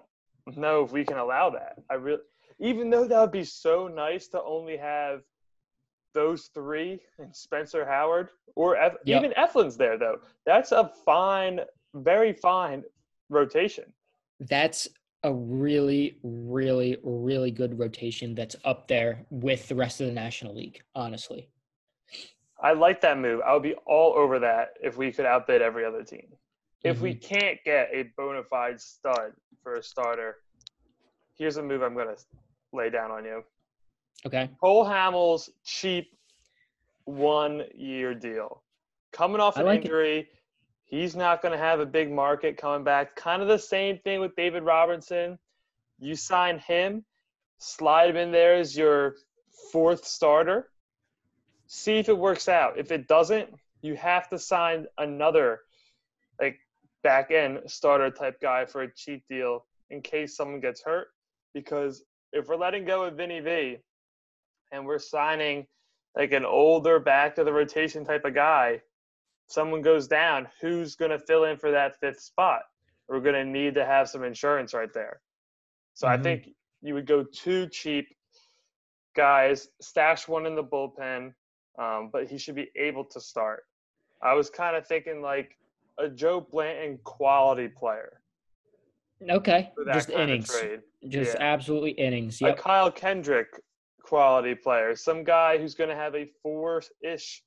know 0.56 0.82
if 0.84 0.92
we 0.92 1.04
can 1.04 1.18
allow 1.18 1.50
that. 1.50 1.76
I 1.90 1.94
really, 1.94 2.22
even 2.58 2.90
though 2.90 3.06
that 3.06 3.20
would 3.20 3.32
be 3.32 3.44
so 3.44 3.86
nice 3.88 4.28
to 4.28 4.42
only 4.42 4.76
have 4.76 5.22
those 6.18 6.50
three 6.52 7.00
and 7.20 7.34
Spencer 7.34 7.86
Howard 7.86 8.30
or 8.56 8.74
Yep. 8.76 8.96
even 9.06 9.30
Eflin's 9.38 9.76
there 9.76 9.96
though. 9.96 10.16
That's 10.44 10.72
a 10.72 10.90
fine, 11.04 11.60
very 11.94 12.32
fine 12.32 12.82
rotation. 13.28 13.84
That's 14.40 14.88
a 15.22 15.32
really, 15.32 16.18
really, 16.24 16.96
really 17.04 17.52
good 17.52 17.78
rotation 17.78 18.34
that's 18.34 18.56
up 18.64 18.88
there 18.88 19.24
with 19.30 19.68
the 19.68 19.76
rest 19.76 20.00
of 20.00 20.08
the 20.08 20.12
National 20.12 20.56
League, 20.56 20.80
honestly. 20.96 21.48
I 22.60 22.72
like 22.72 23.00
that 23.02 23.16
move. 23.18 23.40
I 23.46 23.52
would 23.54 23.62
be 23.62 23.74
all 23.86 24.14
over 24.14 24.40
that 24.40 24.70
if 24.82 24.96
we 24.96 25.12
could 25.12 25.24
outbid 25.26 25.62
every 25.62 25.84
other 25.84 26.02
team. 26.02 26.26
If 26.82 27.00
we 27.00 27.14
Mm-hmm. 27.14 27.34
can't 27.34 27.58
get 27.64 27.90
a 27.92 28.10
bona 28.16 28.42
fide 28.42 28.80
stud 28.80 29.32
for 29.62 29.74
a 29.74 29.82
starter, 29.82 30.36
here's 31.36 31.58
a 31.58 31.62
move 31.62 31.82
I'm 31.82 31.94
going 31.94 32.08
to 32.08 32.20
lay 32.72 32.90
down 32.90 33.12
on 33.12 33.24
you. 33.24 33.44
Okay. 34.26 34.50
Cole 34.60 34.84
Hamels, 34.84 35.48
cheap 35.64 36.10
one 37.04 37.64
year 37.74 38.14
deal. 38.14 38.62
Coming 39.12 39.40
off 39.40 39.56
an 39.56 39.66
like 39.66 39.80
it. 39.80 39.84
injury, 39.84 40.28
he's 40.84 41.16
not 41.16 41.40
going 41.40 41.52
to 41.52 41.58
have 41.58 41.80
a 41.80 41.86
big 41.86 42.10
market 42.10 42.56
coming 42.56 42.84
back. 42.84 43.16
Kind 43.16 43.42
of 43.42 43.48
the 43.48 43.58
same 43.58 43.98
thing 43.98 44.20
with 44.20 44.34
David 44.36 44.62
Robertson. 44.64 45.38
You 45.98 46.14
sign 46.14 46.58
him, 46.58 47.04
slide 47.58 48.10
him 48.10 48.16
in 48.16 48.32
there 48.32 48.56
as 48.56 48.76
your 48.76 49.16
fourth 49.72 50.04
starter. 50.04 50.68
See 51.66 51.98
if 51.98 52.08
it 52.08 52.18
works 52.18 52.48
out. 52.48 52.78
If 52.78 52.90
it 52.90 53.08
doesn't, 53.08 53.50
you 53.82 53.94
have 53.96 54.28
to 54.30 54.38
sign 54.38 54.86
another 54.98 55.60
like 56.40 56.58
back 57.02 57.30
end 57.30 57.60
starter 57.66 58.10
type 58.10 58.40
guy 58.40 58.64
for 58.64 58.82
a 58.82 58.94
cheap 58.94 59.22
deal 59.28 59.64
in 59.90 60.02
case 60.02 60.36
someone 60.36 60.60
gets 60.60 60.82
hurt. 60.82 61.08
Because 61.54 62.02
if 62.32 62.48
we're 62.48 62.56
letting 62.56 62.84
go 62.84 63.04
of 63.04 63.14
Vinny 63.14 63.40
V 63.40 63.78
and 64.72 64.84
we're 64.84 64.98
signing 64.98 65.66
like 66.16 66.32
an 66.32 66.44
older 66.44 66.98
back 66.98 67.34
to 67.36 67.44
the 67.44 67.52
rotation 67.52 68.04
type 68.04 68.24
of 68.24 68.34
guy, 68.34 68.80
someone 69.46 69.82
goes 69.82 70.08
down, 70.08 70.48
who's 70.60 70.96
going 70.96 71.10
to 71.10 71.18
fill 71.18 71.44
in 71.44 71.56
for 71.56 71.70
that 71.70 71.98
fifth 72.00 72.20
spot? 72.20 72.62
We're 73.08 73.20
going 73.20 73.34
to 73.34 73.44
need 73.44 73.74
to 73.74 73.84
have 73.84 74.08
some 74.08 74.24
insurance 74.24 74.74
right 74.74 74.92
there. 74.92 75.20
So 75.94 76.06
I 76.06 76.16
Mhm. 76.16 76.22
think 76.22 76.48
you 76.82 76.94
would 76.94 77.06
go 77.06 77.22
two 77.24 77.68
cheap 77.68 78.08
guys, 79.16 79.68
stash 79.80 80.28
one 80.28 80.46
in 80.46 80.54
the 80.54 80.64
bullpen, 80.64 81.34
um, 81.78 82.10
but 82.12 82.28
he 82.28 82.38
should 82.38 82.54
be 82.54 82.70
able 82.76 83.04
to 83.04 83.20
start. 83.20 83.64
I 84.22 84.34
was 84.34 84.50
kind 84.50 84.76
of 84.76 84.86
thinking 84.86 85.22
like 85.22 85.56
a 85.98 86.08
Joe 86.08 86.40
Blanton 86.40 86.98
quality 87.04 87.68
player 87.68 88.20
Okay. 89.28 89.72
Just 89.92 90.10
innings. 90.10 90.48
Just 91.08 91.34
Yeah. 91.34 91.42
absolutely 91.42 91.90
innings. 91.92 92.40
a 92.40 92.46
Yep. 92.46 92.58
Kyle 92.58 92.90
Kendrick 92.90 93.48
quality 94.08 94.54
player, 94.54 94.96
some 94.96 95.22
guy 95.22 95.58
who's 95.58 95.74
going 95.74 95.90
to 95.90 95.96
have 95.96 96.14
a 96.14 96.26
four-ish 96.42 97.42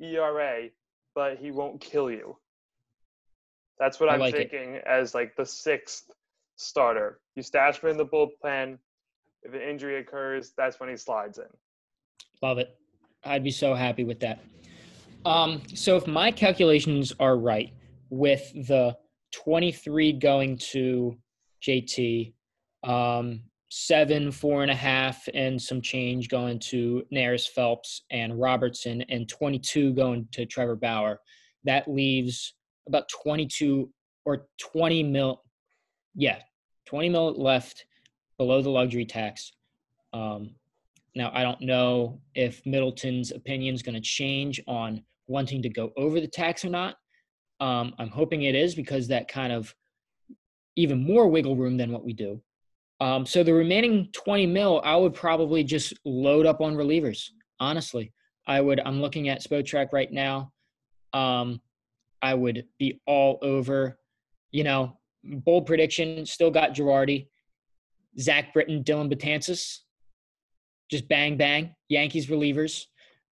ERA, 0.00 0.68
but 1.14 1.36
he 1.36 1.50
won't 1.50 1.80
kill 1.80 2.10
you. 2.10 2.36
That's 3.78 4.00
what 4.00 4.08
I 4.08 4.14
I'm 4.14 4.20
like 4.20 4.34
it. 4.34 4.50
thinking 4.50 4.80
as 4.86 5.14
like 5.14 5.36
the 5.36 5.44
sixth 5.44 6.10
starter. 6.56 7.20
You 7.36 7.42
stash 7.42 7.80
him 7.80 7.90
in 7.90 7.96
the 7.98 8.06
bullpen. 8.06 8.78
If 9.42 9.54
an 9.54 9.60
injury 9.60 9.98
occurs, 9.98 10.52
that's 10.56 10.80
when 10.80 10.88
he 10.88 10.96
slides 10.96 11.38
in. 11.38 11.44
Love 12.42 12.58
it. 12.58 12.76
I'd 13.24 13.44
be 13.44 13.50
so 13.50 13.74
happy 13.74 14.04
with 14.04 14.20
that. 14.20 14.40
Um, 15.26 15.62
so 15.74 15.96
if 15.96 16.06
my 16.06 16.30
calculations 16.30 17.12
are 17.20 17.36
right, 17.36 17.72
with 18.08 18.50
the 18.66 18.96
23 19.32 20.14
going 20.14 20.56
to 20.72 21.16
JT, 21.62 22.32
um, 22.84 23.42
seven, 23.70 24.32
four 24.32 24.62
and 24.62 24.70
a 24.70 24.74
half, 24.74 25.28
and 25.32 25.60
some 25.60 25.80
change 25.80 26.28
going 26.28 26.58
to 26.58 27.04
Neris 27.12 27.48
Phelps 27.48 28.02
and 28.10 28.38
Robertson, 28.38 29.02
and 29.08 29.28
22 29.28 29.94
going 29.94 30.28
to 30.32 30.44
Trevor 30.44 30.76
Bauer, 30.76 31.20
that 31.64 31.88
leaves 31.88 32.54
about 32.86 33.08
22 33.08 33.88
or 34.24 34.48
20 34.58 35.04
mil. 35.04 35.42
Yeah, 36.14 36.38
20 36.86 37.08
mil 37.08 37.32
left 37.40 37.86
below 38.38 38.60
the 38.60 38.70
luxury 38.70 39.06
tax. 39.06 39.52
Um, 40.12 40.50
now, 41.14 41.30
I 41.32 41.42
don't 41.42 41.60
know 41.60 42.20
if 42.34 42.64
Middleton's 42.66 43.30
opinion 43.30 43.74
is 43.74 43.82
going 43.82 43.94
to 43.94 44.00
change 44.00 44.60
on 44.66 45.02
wanting 45.28 45.62
to 45.62 45.68
go 45.68 45.92
over 45.96 46.20
the 46.20 46.26
tax 46.26 46.64
or 46.64 46.70
not. 46.70 46.96
Um, 47.60 47.94
I'm 47.98 48.08
hoping 48.08 48.42
it 48.42 48.56
is 48.56 48.74
because 48.74 49.06
that 49.08 49.28
kind 49.28 49.52
of 49.52 49.72
even 50.74 51.04
more 51.04 51.28
wiggle 51.28 51.56
room 51.56 51.76
than 51.76 51.92
what 51.92 52.04
we 52.04 52.12
do. 52.12 52.40
Um, 53.00 53.24
so 53.24 53.42
the 53.42 53.54
remaining 53.54 54.08
20 54.12 54.46
mil, 54.46 54.80
I 54.84 54.96
would 54.96 55.14
probably 55.14 55.64
just 55.64 55.94
load 56.04 56.46
up 56.46 56.60
on 56.60 56.74
relievers. 56.74 57.30
Honestly, 57.58 58.12
I 58.46 58.60
would. 58.60 58.80
I'm 58.80 59.00
looking 59.00 59.28
at 59.28 59.42
Spotrac 59.42 59.92
right 59.92 60.12
now. 60.12 60.52
Um, 61.12 61.60
I 62.22 62.34
would 62.34 62.66
be 62.78 63.00
all 63.06 63.38
over. 63.42 63.98
You 64.52 64.64
know, 64.64 64.98
bold 65.24 65.66
prediction. 65.66 66.26
Still 66.26 66.50
got 66.50 66.74
Girardi, 66.74 67.28
Zach 68.18 68.52
Britton, 68.52 68.82
Dellin 68.82 69.12
Betances 69.12 69.78
just 70.90 71.08
bang 71.08 71.36
bang 71.36 71.74
Yankees 71.88 72.26
relievers. 72.26 72.86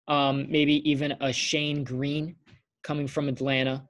Um, 0.06 0.46
maybe 0.48 0.88
even 0.88 1.14
a 1.20 1.32
Shane 1.32 1.84
Greene 1.84 2.36
coming 2.82 3.06
from 3.08 3.28
Atlanta. 3.28 3.86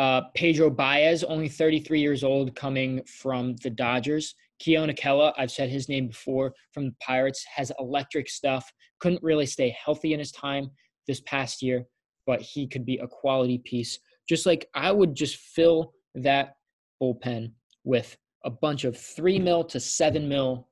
Uh, 0.00 0.22
Pedro 0.34 0.70
Baez, 0.70 1.22
only 1.24 1.46
33 1.46 2.00
years 2.00 2.24
old, 2.24 2.56
coming 2.56 3.02
from 3.04 3.54
the 3.56 3.68
Dodgers. 3.68 4.34
Keone 4.58 4.98
Kela, 4.98 5.34
I've 5.36 5.50
said 5.50 5.68
his 5.68 5.90
name 5.90 6.08
before, 6.08 6.54
from 6.72 6.86
the 6.86 6.94
Pirates, 7.02 7.44
has 7.54 7.70
electric 7.78 8.30
stuff. 8.30 8.66
Couldn't 9.00 9.22
really 9.22 9.44
stay 9.44 9.76
healthy 9.84 10.14
in 10.14 10.18
his 10.18 10.32
time 10.32 10.70
this 11.06 11.20
past 11.26 11.60
year, 11.60 11.84
but 12.26 12.40
he 12.40 12.66
could 12.66 12.86
be 12.86 12.96
a 12.96 13.06
quality 13.06 13.58
piece. 13.58 13.98
Just 14.26 14.46
like 14.46 14.70
I 14.74 14.90
would 14.90 15.14
just 15.14 15.36
fill 15.36 15.92
that 16.14 16.54
bullpen 17.02 17.52
with 17.84 18.16
a 18.46 18.50
bunch 18.50 18.84
of 18.84 18.96
three 18.96 19.38
mil 19.38 19.64
to 19.64 19.78
seven 19.78 20.26
mil, 20.26 20.66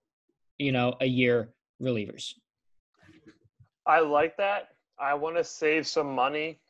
you 0.56 0.72
know, 0.72 0.94
a 1.02 1.06
year 1.06 1.52
relievers. 1.82 2.32
I 3.84 4.00
like 4.00 4.38
that. 4.38 4.68
I 4.98 5.12
want 5.12 5.36
to 5.36 5.44
save 5.44 5.86
some 5.86 6.14
money 6.14 6.60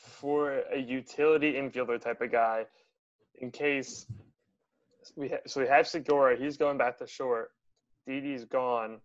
for 0.00 0.62
a 0.72 0.78
utility 0.78 1.54
infielder 1.54 2.00
type 2.00 2.20
of 2.20 2.32
guy 2.32 2.64
in 3.40 3.50
case 3.50 4.06
we 5.16 5.28
ha- 5.28 5.36
so 5.46 5.60
we 5.60 5.66
have 5.66 5.86
Segura. 5.86 6.36
He's 6.36 6.56
going 6.56 6.78
back 6.78 6.98
to 6.98 7.06
short. 7.06 7.50
Didi's 8.08 8.44
gone. 8.44 9.00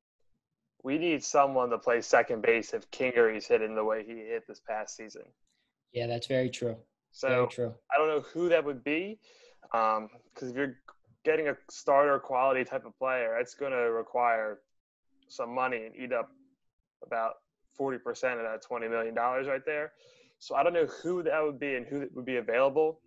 We 0.84 0.98
need 0.98 1.24
someone 1.24 1.70
to 1.72 1.78
play 1.78 2.02
second 2.02 2.42
base 2.42 2.74
if 2.74 2.90
Kingery's 2.92 3.48
hitting 3.48 3.76
the 3.76 3.84
way 3.84 4.04
he 4.06 4.14
hit 4.14 4.44
this 4.48 4.60
past 4.60 4.96
season. 4.96 5.24
Yeah, 5.94 6.08
that's 6.08 6.28
very 6.28 6.50
true. 6.50 6.76
So 7.12 7.28
very 7.28 7.48
true. 7.48 7.74
I 7.94 7.98
don't 7.98 8.08
know 8.08 8.22
who 8.22 8.50
that 8.50 8.64
would 8.64 8.84
be, 8.84 9.20
um, 9.74 10.10
because 10.34 10.52
if 10.52 10.56
you're 10.56 10.76
getting 11.24 11.48
a 11.48 11.58
starter 11.70 12.20
quality 12.20 12.64
type 12.64 12.86
of 12.86 12.98
player, 13.00 13.38
it's 13.40 13.56
going 13.56 13.72
to 13.72 13.92
require 13.92 14.60
some 15.28 15.54
money 15.54 15.86
and 15.86 15.96
eat 15.96 16.14
up 16.14 16.30
about 17.04 17.36
forty 17.74 17.98
percent 17.98 18.40
of 18.40 18.46
that 18.46 18.62
twenty 18.62 18.88
million 18.88 19.16
dollars 19.16 19.48
right 19.48 19.66
there. 19.66 19.94
So 20.46 20.54
I 20.54 20.62
don't 20.62 20.74
know 20.74 20.86
who 21.02 21.24
that 21.24 21.44
would 21.44 21.60
be 21.60 21.74
and 21.74 21.88
who 21.88 22.08
would 22.14 22.24
be 22.24 22.36
available. 22.36 23.02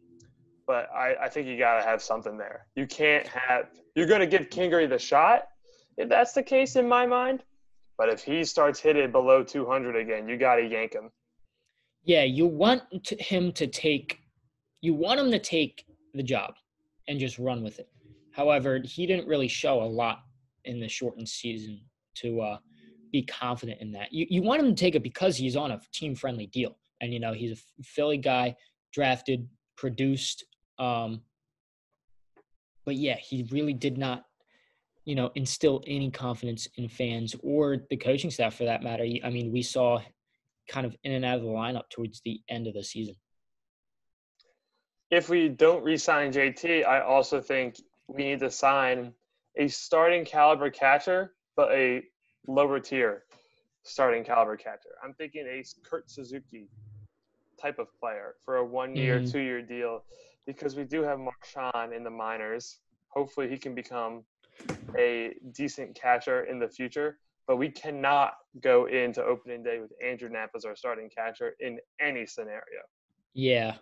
but 0.67 0.91
I, 0.93 1.15
I 1.23 1.29
think 1.29 1.47
you 1.47 1.57
got 1.57 1.79
to 1.79 1.85
have 1.85 2.03
something 2.03 2.37
there. 2.37 2.67
You 2.75 2.85
can't 2.85 3.25
have, 3.29 3.69
you're 3.95 4.09
going 4.09 4.21
to 4.21 4.27
give 4.27 4.51
Kingery 4.51 4.89
the 4.89 4.99
shot. 4.99 5.45
If 5.97 6.09
that's 6.09 6.33
the 6.33 6.43
case 6.43 6.75
in 6.75 6.89
my 6.89 7.07
mind, 7.07 7.45
but 7.97 8.09
if 8.09 8.25
he 8.25 8.43
starts 8.43 8.81
hitting 8.81 9.13
below 9.13 9.45
200 9.45 9.95
again, 9.95 10.29
you 10.29 10.37
got 10.37 10.57
to 10.57 10.67
yank 10.67 10.95
him. 10.95 11.11
Yeah, 12.03 12.25
you 12.25 12.45
want 12.45 12.83
to, 13.05 13.15
him 13.23 13.53
to 13.53 13.69
take, 13.69 14.19
you 14.81 14.95
want 14.95 15.21
him 15.21 15.31
to 15.31 15.39
take 15.39 15.85
the 16.15 16.25
job 16.25 16.55
and 17.07 17.21
just 17.21 17.39
run 17.39 17.63
with 17.63 17.79
it. 17.79 17.89
However, 18.33 18.81
he 18.85 19.07
didn't 19.07 19.29
really 19.29 19.49
show 19.49 19.81
a 19.81 19.87
lot 19.87 20.25
in 20.65 20.81
the 20.81 20.89
shortened 20.89 21.29
season 21.29 21.83
to 22.17 22.41
uh, 22.41 22.59
be 23.13 23.23
confident 23.23 23.81
in 23.81 23.93
that. 23.93 24.13
You 24.13 24.27
you 24.29 24.43
want 24.43 24.61
him 24.61 24.75
to 24.75 24.81
take 24.81 24.97
it 24.97 25.03
because 25.05 25.37
he's 25.37 25.57
on 25.57 25.71
a 25.71 25.81
team 25.93 26.15
friendly 26.15 26.47
deal, 26.47 26.77
and 27.01 27.13
you 27.13 27.21
know 27.21 27.33
he's 27.33 27.59
a 27.59 27.83
Philly 27.83 28.19
guy, 28.19 28.57
drafted, 28.93 29.49
produced. 29.77 30.45
Um, 30.79 31.23
but 32.85 32.97
yeah, 32.97 33.17
he 33.17 33.47
really 33.51 33.75
did 33.75 33.99
not, 33.99 34.25
you 35.05 35.15
know, 35.15 35.31
instill 35.35 35.83
any 35.87 36.11
confidence 36.11 36.67
in 36.77 36.89
fans 36.89 37.35
or 37.43 37.79
the 37.91 37.97
coaching 37.97 38.31
staff 38.31 38.55
for 38.55 38.65
that 38.65 38.83
matter. 38.83 39.05
I 39.25 39.31
mean, 39.31 39.53
we 39.53 39.63
saw 39.63 40.01
kind 40.69 40.87
of 40.87 40.97
in 41.05 41.13
and 41.13 41.25
out 41.25 41.37
of 41.39 41.43
the 41.43 41.49
lineup 41.49 41.89
towards 41.91 42.21
the 42.25 42.41
end 42.49 42.67
of 42.67 42.75
the 42.75 42.85
season. 42.85 43.15
If 45.11 45.29
we 45.29 45.49
don't 45.49 45.83
re-sign 45.83 46.33
JT, 46.33 46.87
I 46.87 47.01
also 47.01 47.41
think 47.41 47.81
we 48.09 48.25
need 48.25 48.41
to 48.41 48.51
sign 48.51 49.15
a 49.57 49.69
starting 49.69 50.25
caliber 50.25 50.71
catcher, 50.71 51.35
but 51.57 51.73
a 51.73 52.03
lower 52.47 52.79
tier 52.79 53.25
starting 53.83 54.25
caliber 54.25 54.57
catcher. 54.57 54.91
I'm 55.03 55.15
thinking 55.15 55.47
a 55.47 55.65
Kurt 55.83 56.11
Suzuki 56.11 56.69
type 57.61 57.79
of 57.79 57.89
player 57.99 58.35
for 58.45 58.57
a 58.57 58.65
one 58.65 58.95
year, 58.97 59.19
mm-hmm. 59.19 59.31
two 59.31 59.41
year 59.41 59.63
deal 59.63 60.03
because 60.47 60.77
we 60.77 60.85
do 60.85 61.03
have 61.03 61.19
Marchan 61.19 61.95
in 61.95 62.03
the 62.03 62.11
minors. 62.11 62.79
Hopefully, 63.09 63.49
he 63.49 63.59
can 63.59 63.75
become 63.75 64.25
a 64.97 65.35
decent 65.53 65.95
catcher 65.95 66.45
in 66.45 66.59
the 66.59 66.69
future. 66.69 67.19
But 67.47 67.57
we 67.57 67.71
cannot 67.71 68.35
go 68.61 68.87
into 68.87 69.25
opening 69.25 69.63
day 69.63 69.81
with 69.81 69.93
Andrew 70.05 70.29
Knapp 70.29 70.51
as 70.55 70.65
our 70.65 70.77
starting 70.77 71.09
catcher 71.09 71.55
in 71.61 71.79
any 72.01 72.27
scenario. 72.27 72.83
Yeah. 73.35 73.77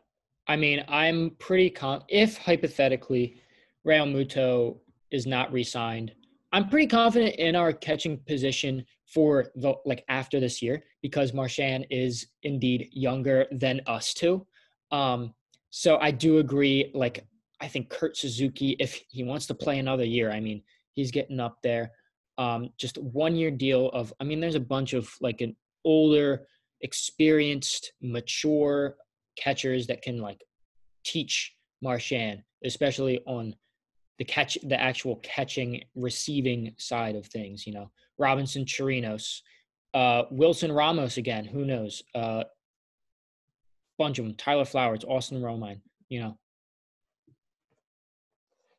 I 0.46 0.54
mean, 0.54 0.84
I'm 0.88 1.30
pretty 1.38 1.70
con. 1.70 2.04
If 2.08 2.38
hypothetically 2.38 3.40
Realmuto 3.86 4.78
is 5.10 5.26
not 5.26 5.52
re-signed. 5.52 6.12
I'm 6.52 6.68
pretty 6.68 6.86
confident 6.86 7.36
in 7.36 7.56
our 7.56 7.72
catching 7.72 8.18
position 8.18 8.84
for 9.06 9.46
the 9.54 9.74
like 9.84 10.04
after 10.08 10.40
this 10.40 10.60
year 10.60 10.82
because 11.02 11.32
Marchan 11.32 11.86
is 11.90 12.26
indeed 12.42 12.88
younger 12.92 13.46
than 13.52 13.80
us 13.86 14.12
two. 14.12 14.46
Um, 14.90 15.34
so 15.70 15.98
I 15.98 16.10
do 16.10 16.38
agree. 16.38 16.90
Like 16.94 17.26
I 17.60 17.68
think 17.68 17.88
Kurt 17.88 18.16
Suzuki, 18.16 18.76
if 18.78 19.00
he 19.08 19.22
wants 19.22 19.46
to 19.46 19.54
play 19.54 19.78
another 19.78 20.04
year, 20.04 20.30
I 20.30 20.40
mean 20.40 20.62
he's 20.92 21.10
getting 21.10 21.40
up 21.40 21.58
there. 21.62 21.92
Um, 22.38 22.70
just 22.78 22.98
one 22.98 23.36
year 23.36 23.50
deal 23.50 23.88
of. 23.90 24.12
I 24.20 24.24
mean, 24.24 24.40
there's 24.40 24.56
a 24.56 24.60
bunch 24.60 24.92
of 24.92 25.08
like 25.22 25.40
an 25.40 25.56
older, 25.84 26.46
experienced, 26.82 27.92
mature 28.02 28.96
catchers 29.38 29.86
that 29.86 30.02
can 30.02 30.18
like 30.18 30.44
teach 31.04 31.54
Marchan, 31.82 32.42
especially 32.62 33.20
on 33.26 33.54
the 34.18 34.24
catch 34.24 34.58
the 34.64 34.80
actual 34.80 35.16
catching 35.16 35.82
receiving 35.94 36.74
side 36.78 37.16
of 37.16 37.26
things 37.26 37.66
you 37.66 37.72
know 37.72 37.90
robinson 38.18 38.64
chirinos 38.64 39.42
uh, 39.94 40.24
wilson 40.30 40.72
ramos 40.72 41.16
again 41.16 41.44
who 41.44 41.64
knows? 41.64 42.02
Uh, 42.14 42.44
bunch 43.98 44.18
of 44.18 44.26
them 44.26 44.34
tyler 44.34 44.64
flowers 44.64 45.04
austin 45.04 45.40
romine 45.40 45.80
you 46.08 46.20
know? 46.20 46.38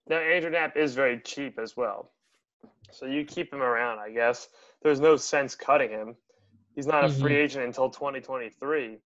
Now 0.10 0.18
andrew 0.18 0.50
knapp 0.50 0.78
is 0.78 0.96
very 0.96 1.20
cheap 1.20 1.60
as 1.60 1.76
well. 1.76 2.12
So 2.92 3.06
you 3.06 3.26
keep 3.26 3.52
him 3.52 3.62
around 3.62 4.00
i 4.00 4.10
guess. 4.12 4.48
There's 4.84 5.00
no 5.00 5.18
sense 5.18 5.56
cutting 5.56 5.90
him. 5.90 6.16
He's 6.76 6.88
not 6.88 7.04
a 7.04 7.10
free 7.10 7.34
mm-hmm. 7.34 7.42
agent 7.42 7.66
until 7.66 7.90
2023 7.90 8.98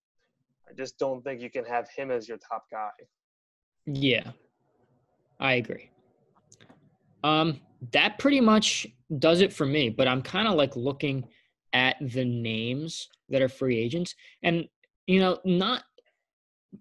i 0.69 0.73
just 0.73 0.99
don't 0.99 1.23
think 1.23 1.41
you 1.41 1.49
can 1.49 1.65
have 1.65 1.89
him 1.89 2.11
as 2.11 2.27
your 2.27 2.37
top 2.37 2.65
guy. 2.71 2.91
Yeah. 3.85 4.31
I 5.41 5.53
agree. 5.53 5.89
Um, 7.23 7.59
that 7.91 8.19
pretty 8.19 8.39
much 8.39 8.87
does 9.19 9.41
it 9.41 9.53
for 9.53 9.65
me. 9.65 9.89
But 9.89 10.07
I'm 10.07 10.21
kind 10.21 10.47
of 10.47 10.55
like 10.55 10.75
looking 10.75 11.27
at 11.73 11.95
the 12.01 12.25
names 12.25 13.07
that 13.29 13.41
are 13.41 13.49
free 13.49 13.77
agents, 13.77 14.15
and 14.43 14.67
you 15.07 15.19
know, 15.19 15.39
not 15.45 15.83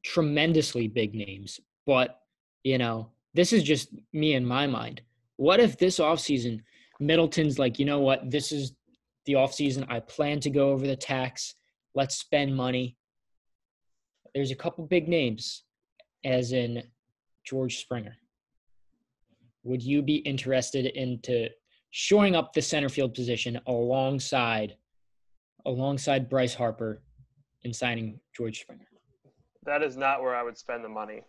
tremendously 0.04 0.88
big 0.88 1.14
names, 1.14 1.60
but 1.86 2.20
you 2.64 2.78
know, 2.78 3.10
this 3.34 3.52
is 3.52 3.62
just 3.62 3.88
me 4.12 4.34
in 4.34 4.44
my 4.44 4.66
mind. 4.66 5.02
What 5.36 5.60
if 5.60 5.78
this 5.78 5.98
offseason 5.98 6.60
Middleton's 7.00 7.58
like, 7.58 7.78
you 7.78 7.86
know 7.86 8.00
what, 8.00 8.30
this 8.30 8.52
is 8.52 8.72
the 9.24 9.32
offseason. 9.34 9.86
I 9.88 10.00
plan 10.00 10.38
to 10.40 10.50
go 10.50 10.70
over 10.70 10.86
the 10.86 10.96
tax. 10.96 11.54
Let's 11.94 12.16
spend 12.16 12.54
money. 12.54 12.96
There's 14.34 14.50
a 14.50 14.56
couple 14.56 14.86
big 14.86 15.08
names, 15.08 15.64
as 16.24 16.52
in 16.52 16.82
George 17.44 17.78
Springer 17.78 18.16
would 19.62 19.82
you 19.82 20.02
be 20.02 20.16
interested 20.16 20.86
into 20.86 21.48
showing 21.90 22.37
up 22.37 22.53
the 22.53 22.62
center 22.62 22.88
field 22.88 23.14
position 23.14 23.61
alongside 23.66 24.76
alongside 25.66 26.29
Bryce 26.29 26.55
Harper 26.55 27.03
and 27.64 27.74
signing 27.74 28.18
George 28.35 28.61
Springer? 28.61 28.87
That 29.64 29.83
is 29.83 29.96
not 29.96 30.22
where 30.22 30.35
I 30.35 30.42
would 30.42 30.57
spend 30.57 30.83
the 30.83 30.88
money. 30.88 31.22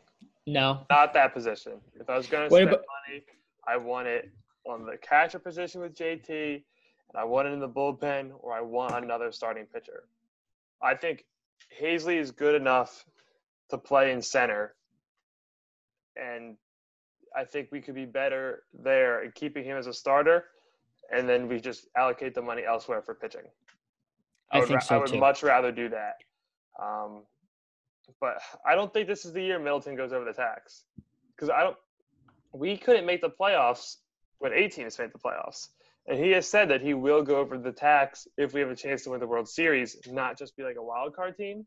No. 0.47 0.85
Not 0.89 1.13
that 1.13 1.33
position. 1.33 1.81
If 1.99 2.09
I 2.09 2.15
was 2.15 2.27
going 2.27 2.47
to 2.49 2.55
spend 2.55 2.69
about- 2.69 2.85
money, 3.07 3.23
I 3.67 3.77
want 3.77 4.07
it 4.07 4.31
on 4.65 4.85
the 4.85 4.97
catcher 4.97 5.39
position 5.39 5.81
with 5.81 5.93
JT, 5.93 6.29
and 6.53 6.63
I 7.15 7.23
want 7.25 7.47
it 7.47 7.51
in 7.51 7.59
the 7.59 7.67
bullpen, 7.69 8.31
or 8.39 8.53
I 8.53 8.61
want 8.61 8.95
another 9.03 9.31
starting 9.31 9.65
pitcher. 9.65 10.05
I 10.81 10.95
think 10.95 11.25
Haseley 11.79 12.17
is 12.17 12.31
good 12.31 12.55
enough 12.55 13.05
to 13.69 13.77
play 13.77 14.11
in 14.13 14.21
center, 14.21 14.75
and 16.15 16.55
I 17.35 17.45
think 17.45 17.69
we 17.71 17.81
could 17.81 17.95
be 17.95 18.05
better 18.05 18.63
there 18.73 19.23
in 19.23 19.31
keeping 19.31 19.63
him 19.63 19.77
as 19.77 19.87
a 19.87 19.93
starter, 19.93 20.45
and 21.13 21.27
then 21.27 21.47
we 21.47 21.59
just 21.59 21.87
allocate 21.95 22.35
the 22.35 22.41
money 22.41 22.63
elsewhere 22.65 23.01
for 23.01 23.15
pitching. 23.15 23.43
I, 24.51 24.57
I 24.57 24.59
would, 24.59 24.67
think 24.69 24.81
so 24.81 24.95
I 24.95 24.97
would 24.99 25.07
too. 25.07 25.19
much 25.19 25.43
rather 25.43 25.71
do 25.71 25.89
that. 25.89 26.15
Um, 26.81 27.23
but 28.19 28.41
I 28.65 28.75
don't 28.75 28.93
think 28.93 29.07
this 29.07 29.25
is 29.25 29.33
the 29.33 29.41
year 29.41 29.59
Middleton 29.59 29.95
goes 29.95 30.11
over 30.11 30.25
the 30.25 30.33
tax 30.33 30.83
because 31.35 31.49
I 31.49 31.63
don't. 31.63 31.77
We 32.53 32.75
couldn't 32.75 33.05
make 33.05 33.21
the 33.21 33.29
playoffs 33.29 33.97
when 34.39 34.51
18 34.53 34.83
has 34.83 34.99
made 34.99 35.11
the 35.13 35.19
playoffs, 35.19 35.69
and 36.07 36.19
he 36.19 36.31
has 36.31 36.47
said 36.47 36.69
that 36.69 36.81
he 36.81 36.93
will 36.93 37.23
go 37.23 37.37
over 37.37 37.57
the 37.57 37.71
tax 37.71 38.27
if 38.37 38.53
we 38.53 38.59
have 38.59 38.69
a 38.69 38.75
chance 38.75 39.03
to 39.03 39.11
win 39.11 39.21
the 39.21 39.27
World 39.27 39.47
Series, 39.47 39.95
not 40.07 40.37
just 40.37 40.57
be 40.57 40.63
like 40.63 40.75
a 40.75 40.83
wild 40.83 41.15
card 41.15 41.37
team. 41.37 41.65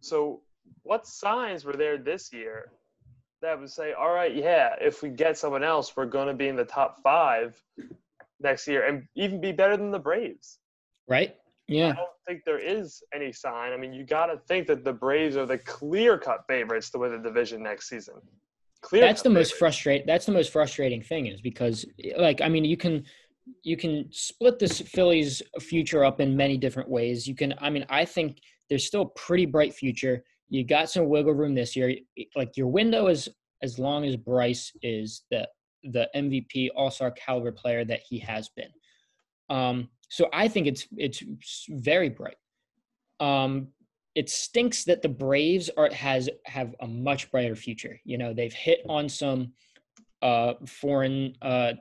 So, 0.00 0.40
what 0.82 1.06
signs 1.06 1.64
were 1.64 1.74
there 1.74 1.98
this 1.98 2.32
year 2.32 2.72
that 3.42 3.58
would 3.58 3.70
say, 3.70 3.92
all 3.92 4.12
right, 4.12 4.34
yeah, 4.34 4.74
if 4.80 5.02
we 5.02 5.10
get 5.10 5.38
someone 5.38 5.64
else, 5.64 5.96
we're 5.96 6.06
going 6.06 6.28
to 6.28 6.34
be 6.34 6.48
in 6.48 6.56
the 6.56 6.64
top 6.64 7.00
five 7.02 7.60
next 8.40 8.66
year 8.66 8.86
and 8.86 9.04
even 9.14 9.40
be 9.40 9.52
better 9.52 9.76
than 9.76 9.90
the 9.90 9.98
Braves. 9.98 10.58
Right. 11.08 11.36
Yeah. 11.66 11.90
I 11.90 11.92
don't 11.92 12.08
think 12.26 12.42
there 12.44 12.58
is 12.58 13.02
any 13.14 13.32
sign. 13.32 13.72
I 13.72 13.76
mean, 13.76 13.92
you 13.92 14.04
got 14.04 14.26
to 14.26 14.38
think 14.48 14.66
that 14.68 14.84
the 14.84 14.92
Braves 14.92 15.36
are 15.36 15.46
the 15.46 15.58
clear 15.58 16.18
cut 16.18 16.44
favorites 16.48 16.90
to 16.90 16.98
win 16.98 17.12
the 17.12 17.18
division 17.18 17.62
next 17.62 17.88
season. 17.88 18.14
Clear 18.80 19.02
that's 19.02 19.22
the 19.22 19.28
favorites. 19.28 19.50
most 19.50 19.58
frustrating. 19.58 20.06
That's 20.06 20.26
the 20.26 20.32
most 20.32 20.52
frustrating 20.52 21.02
thing 21.02 21.26
is 21.26 21.40
because, 21.40 21.84
like, 22.16 22.40
I 22.40 22.48
mean, 22.48 22.64
you 22.64 22.76
can 22.76 23.04
you 23.62 23.76
can 23.76 24.08
split 24.12 24.58
this 24.58 24.80
Phillies 24.80 25.42
future 25.60 26.04
up 26.04 26.20
in 26.20 26.36
many 26.36 26.56
different 26.56 26.88
ways. 26.88 27.26
You 27.26 27.34
can, 27.34 27.54
I 27.60 27.70
mean, 27.70 27.84
I 27.88 28.04
think 28.04 28.40
there's 28.68 28.86
still 28.86 29.02
a 29.02 29.18
pretty 29.18 29.46
bright 29.46 29.74
future. 29.74 30.22
You 30.48 30.64
got 30.64 30.90
some 30.90 31.08
wiggle 31.08 31.34
room 31.34 31.54
this 31.54 31.76
year. 31.76 31.94
Like 32.34 32.56
your 32.56 32.68
window 32.68 33.08
is 33.08 33.28
as 33.62 33.78
long 33.78 34.04
as 34.04 34.16
Bryce 34.16 34.72
is 34.82 35.22
the 35.30 35.48
the 35.84 36.08
MVP 36.14 36.70
All 36.74 36.90
Star 36.90 37.10
caliber 37.10 37.52
player 37.52 37.84
that 37.84 38.00
he 38.08 38.18
has 38.18 38.48
been. 38.50 38.70
Um, 39.50 39.88
so 40.08 40.28
I 40.32 40.48
think 40.48 40.66
it's 40.66 40.86
it's 40.96 41.22
very 41.68 42.08
bright. 42.08 42.36
Um, 43.20 43.68
it 44.14 44.30
stinks 44.30 44.84
that 44.84 45.02
the 45.02 45.08
Braves 45.08 45.70
are 45.76 45.92
has 45.92 46.28
have 46.46 46.74
a 46.80 46.86
much 46.86 47.30
brighter 47.30 47.56
future. 47.56 48.00
You 48.04 48.18
know, 48.18 48.32
they've 48.32 48.52
hit 48.52 48.80
on 48.88 49.08
some 49.08 49.52
uh, 50.22 50.54
foreign 50.66 51.34
uh, 51.42 51.74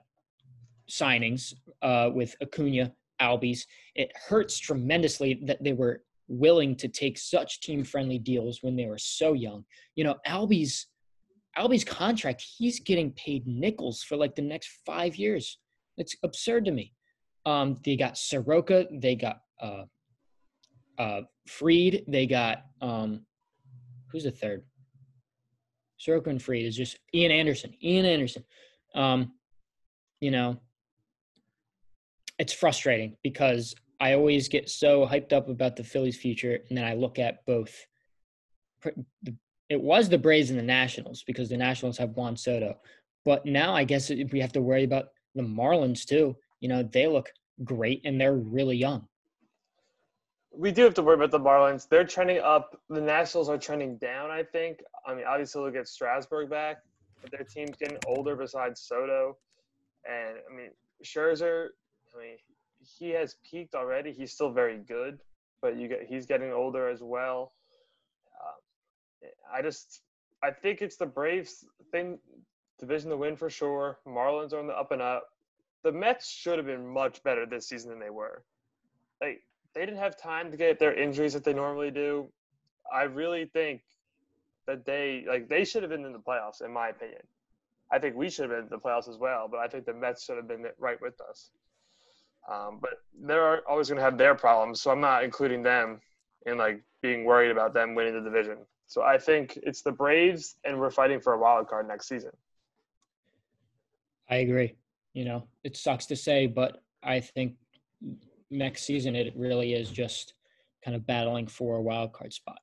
signings 0.90 1.54
uh, 1.82 2.10
with 2.14 2.36
Acuna, 2.42 2.94
Albies. 3.22 3.66
It 3.96 4.12
hurts 4.16 4.60
tremendously 4.60 5.40
that 5.46 5.64
they 5.64 5.74
were 5.74 6.04
willing 6.28 6.76
to 6.76 6.88
take 6.88 7.18
such 7.18 7.62
team 7.62 7.84
friendly 7.84 8.20
deals 8.20 8.60
when 8.62 8.76
they 8.76 8.86
were 8.86 8.98
so 8.98 9.34
young. 9.34 9.64
You 9.96 10.04
know, 10.04 10.16
Albies 10.28 10.86
Albie's 11.58 11.84
contract, 11.84 12.46
he's 12.58 12.80
getting 12.80 13.12
paid 13.14 13.48
nickels 13.48 14.04
for 14.04 14.16
like 14.16 14.36
the 14.36 14.42
next 14.42 14.70
five 14.86 15.16
years. 15.16 15.58
It's 15.98 16.16
absurd 16.24 16.66
to 16.66 16.72
me. 16.72 16.94
Um, 17.46 17.78
they 17.84 17.96
got 17.96 18.18
Soroka, 18.18 18.86
they 18.92 19.16
got 19.16 19.42
uh, 19.60 19.84
uh, 21.00 21.22
Fried, 21.48 22.04
they 22.08 22.28
got 22.28 22.64
um, 22.82 23.26
who's 24.12 24.26
the 24.26 24.32
third? 24.32 24.64
Soroka 25.98 26.30
and 26.30 26.42
Fried 26.42 26.66
is 26.66 26.76
just 26.76 27.00
Ian 27.14 27.32
Anderson. 27.32 27.74
Ian 27.84 28.06
Anderson. 28.06 28.44
Um, 28.94 29.34
you 30.20 30.30
know, 30.30 30.58
it's 32.38 32.54
frustrating 32.54 33.18
because 33.24 33.74
I 34.00 34.14
always 34.14 34.48
get 34.48 34.70
so 34.70 35.08
hyped 35.08 35.34
up 35.34 35.50
about 35.50 35.76
the 35.76 35.84
Phillies' 35.84 36.18
future, 36.18 36.60
and 36.70 36.78
then 36.78 36.86
I 36.86 36.94
look 36.94 37.18
at 37.18 37.46
both. 37.46 37.88
It 39.70 39.82
was 39.82 40.08
the 40.08 40.18
Braves 40.18 40.50
and 40.50 40.60
the 40.60 40.64
Nationals 40.64 41.24
because 41.24 41.50
the 41.50 41.58
Nationals 41.58 41.98
have 41.98 42.12
Juan 42.12 42.38
Soto, 42.38 42.78
but 43.26 43.46
now 43.46 43.74
I 43.74 43.84
guess 43.84 44.10
we 44.10 44.40
have 44.40 44.54
to 44.54 44.62
worry 44.62 44.84
about 44.84 45.10
the 45.36 45.42
Marlins 45.42 46.06
too. 46.06 46.36
You 46.60 46.70
know, 46.70 46.84
they 46.84 47.08
look 47.08 47.32
great 47.64 48.02
and 48.06 48.20
they're 48.22 48.36
really 48.36 48.78
young. 48.78 49.08
We 50.52 50.72
do 50.72 50.84
have 50.84 50.94
to 50.96 51.04
worry 51.04 51.16
about 51.16 51.32
the 51.32 51.40
Marlins. 51.40 51.88
They're 51.90 52.06
trending 52.06 52.40
up. 52.40 52.80
The 52.90 53.02
Nationals 53.02 53.50
are 53.50 53.58
trending 53.58 53.98
down. 53.98 54.32
I 54.32 54.44
think. 54.44 54.82
I 55.06 55.14
mean, 55.14 55.26
obviously, 55.28 55.64
they'll 55.64 55.72
get 55.72 55.88
Strasburg 55.88 56.50
back, 56.50 56.78
but 57.22 57.32
their 57.32 57.44
team's 57.44 57.78
getting 57.78 57.98
older. 58.08 58.36
Besides 58.36 58.82
Soto, 58.82 59.38
and 60.06 60.38
I 60.50 60.56
mean 60.56 60.72
Scherzer. 61.04 61.70
I 62.16 62.22
mean, 62.22 62.38
he 62.98 63.10
has 63.12 63.36
peaked 63.50 63.76
already. 63.76 64.12
He's 64.12 64.32
still 64.32 64.52
very 64.52 64.78
good, 64.78 65.20
but 65.62 65.78
you 65.78 65.88
get 65.88 66.06
he's 66.08 66.26
getting 66.26 66.52
older 66.52 66.90
as 66.90 67.02
well. 67.02 67.54
Um, 68.42 69.30
I 69.54 69.62
just 69.62 70.02
I 70.44 70.52
think 70.52 70.82
it's 70.82 70.98
the 70.98 71.06
Braves 71.06 71.66
thing 71.92 72.20
division 72.80 73.10
to 73.10 73.18
win 73.18 73.36
for 73.36 73.50
sure. 73.50 74.00
Marlins 74.08 74.54
are 74.54 74.60
on 74.60 74.68
the 74.68 74.74
up 74.74 74.92
and 74.92 75.02
up. 75.02 75.28
The 75.84 75.92
Mets 75.92 76.30
should 76.30 76.58
have 76.58 76.68
been 76.68 76.88
much 76.88 77.24
better 77.24 77.46
this 77.46 77.68
season 77.68 77.90
than 77.90 78.00
they 78.00 78.10
were. 78.10 78.44
Like 79.22 79.44
they 79.74 79.82
didn't 79.86 80.00
have 80.00 80.18
time 80.18 80.52
to 80.52 80.58
get 80.58 80.80
their 80.80 80.94
injuries 80.94 81.34
that 81.34 81.44
they 81.44 81.54
normally 81.54 81.92
do. 81.92 82.30
I 82.92 83.04
really 83.04 83.46
think 83.46 83.82
that 84.66 84.86
they 84.86 85.26
like 85.28 85.50
they 85.50 85.66
should 85.66 85.84
have 85.84 85.92
been 85.92 86.06
in 86.06 86.14
the 86.14 86.20
playoffs, 86.20 86.64
in 86.64 86.72
my 86.72 86.90
opinion. 86.90 87.22
I 87.92 88.00
think 88.00 88.16
we 88.16 88.30
should 88.30 88.50
have 88.50 88.52
been 88.52 88.64
in 88.64 88.70
the 88.70 88.78
playoffs 88.78 89.10
as 89.10 89.18
well, 89.18 89.48
but 89.50 89.60
I 89.60 89.68
think 89.68 89.86
the 89.86 89.94
Mets 89.94 90.24
should 90.26 90.36
have 90.36 90.48
been 90.48 90.66
right 90.78 91.02
with 91.02 91.20
us. 91.22 91.52
Um, 92.48 92.80
but 92.82 93.02
they're 93.22 93.68
always 93.70 93.90
going 93.90 93.98
to 93.98 94.04
have 94.04 94.18
their 94.18 94.36
problems, 94.36 94.82
so 94.82 94.92
I'm 94.92 95.02
not 95.02 95.24
including 95.24 95.64
them 95.64 96.00
in 96.46 96.58
like 96.58 96.82
being 97.02 97.26
worried 97.26 97.52
about 97.52 97.74
them 97.74 97.94
winning 97.94 98.14
the 98.14 98.22
division. 98.22 98.58
So 98.86 99.04
I 99.04 99.18
think 99.18 99.60
it's 99.64 99.82
the 99.82 99.92
Braves, 99.92 100.56
and 100.64 100.80
we're 100.80 100.92
fighting 100.92 101.20
for 101.20 101.34
a 101.34 101.38
wild 101.38 101.68
card 101.68 101.88
next 101.88 102.08
season. 102.08 102.32
I 104.30 104.38
agree. 104.38 104.76
You 105.14 105.26
know, 105.26 105.48
it 105.64 105.76
sucks 105.76 106.06
to 106.08 106.16
say, 106.16 106.48
but 106.48 106.82
I 107.04 107.20
think 107.20 107.56
next 108.50 108.84
season 108.84 109.16
it 109.16 109.34
really 109.36 109.74
is 109.74 109.90
just 109.90 110.34
kind 110.84 110.96
of 110.96 111.06
battling 111.06 111.48
for 111.48 111.78
a 111.78 111.82
wild 111.82 112.14
card 112.14 112.32
spot. 112.32 112.60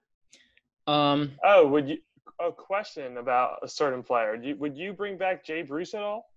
Um, 0.87 1.33
oh, 1.44 1.66
would 1.68 1.88
you? 1.88 1.99
A 2.40 2.51
question 2.51 3.18
about 3.18 3.59
a 3.62 3.68
certain 3.68 4.03
player. 4.03 4.37
Would 4.59 4.77
you 4.77 4.92
bring 4.92 5.16
back 5.16 5.44
Jay 5.44 5.62
Bruce 5.62 5.94
at 5.94 6.03
all? 6.03 6.31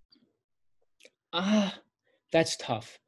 Ah, 1.33 1.73
uh, 1.73 1.77
that's 2.31 2.55
tough. 2.55 2.99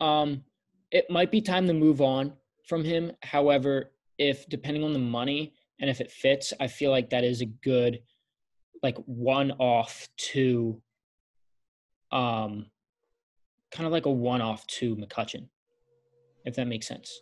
Um, 0.00 0.44
it 0.90 1.10
might 1.10 1.30
be 1.30 1.40
time 1.40 1.66
to 1.66 1.72
move 1.72 2.00
on 2.00 2.32
from 2.66 2.84
him. 2.84 3.12
However, 3.22 3.92
if 4.18 4.48
depending 4.48 4.84
on 4.84 4.92
the 4.92 4.98
money 4.98 5.54
and 5.80 5.90
if 5.90 6.00
it 6.00 6.10
fits, 6.10 6.52
I 6.60 6.66
feel 6.66 6.90
like 6.90 7.10
that 7.10 7.24
is 7.24 7.40
a 7.40 7.46
good, 7.46 8.00
like 8.82 8.96
one 9.06 9.52
off 9.52 10.08
to, 10.32 10.80
um, 12.12 12.66
kind 13.70 13.86
of 13.86 13.92
like 13.92 14.06
a 14.06 14.10
one 14.10 14.40
off 14.40 14.66
to 14.66 14.96
McCutchen, 14.96 15.48
if 16.44 16.54
that 16.56 16.66
makes 16.66 16.86
sense. 16.86 17.20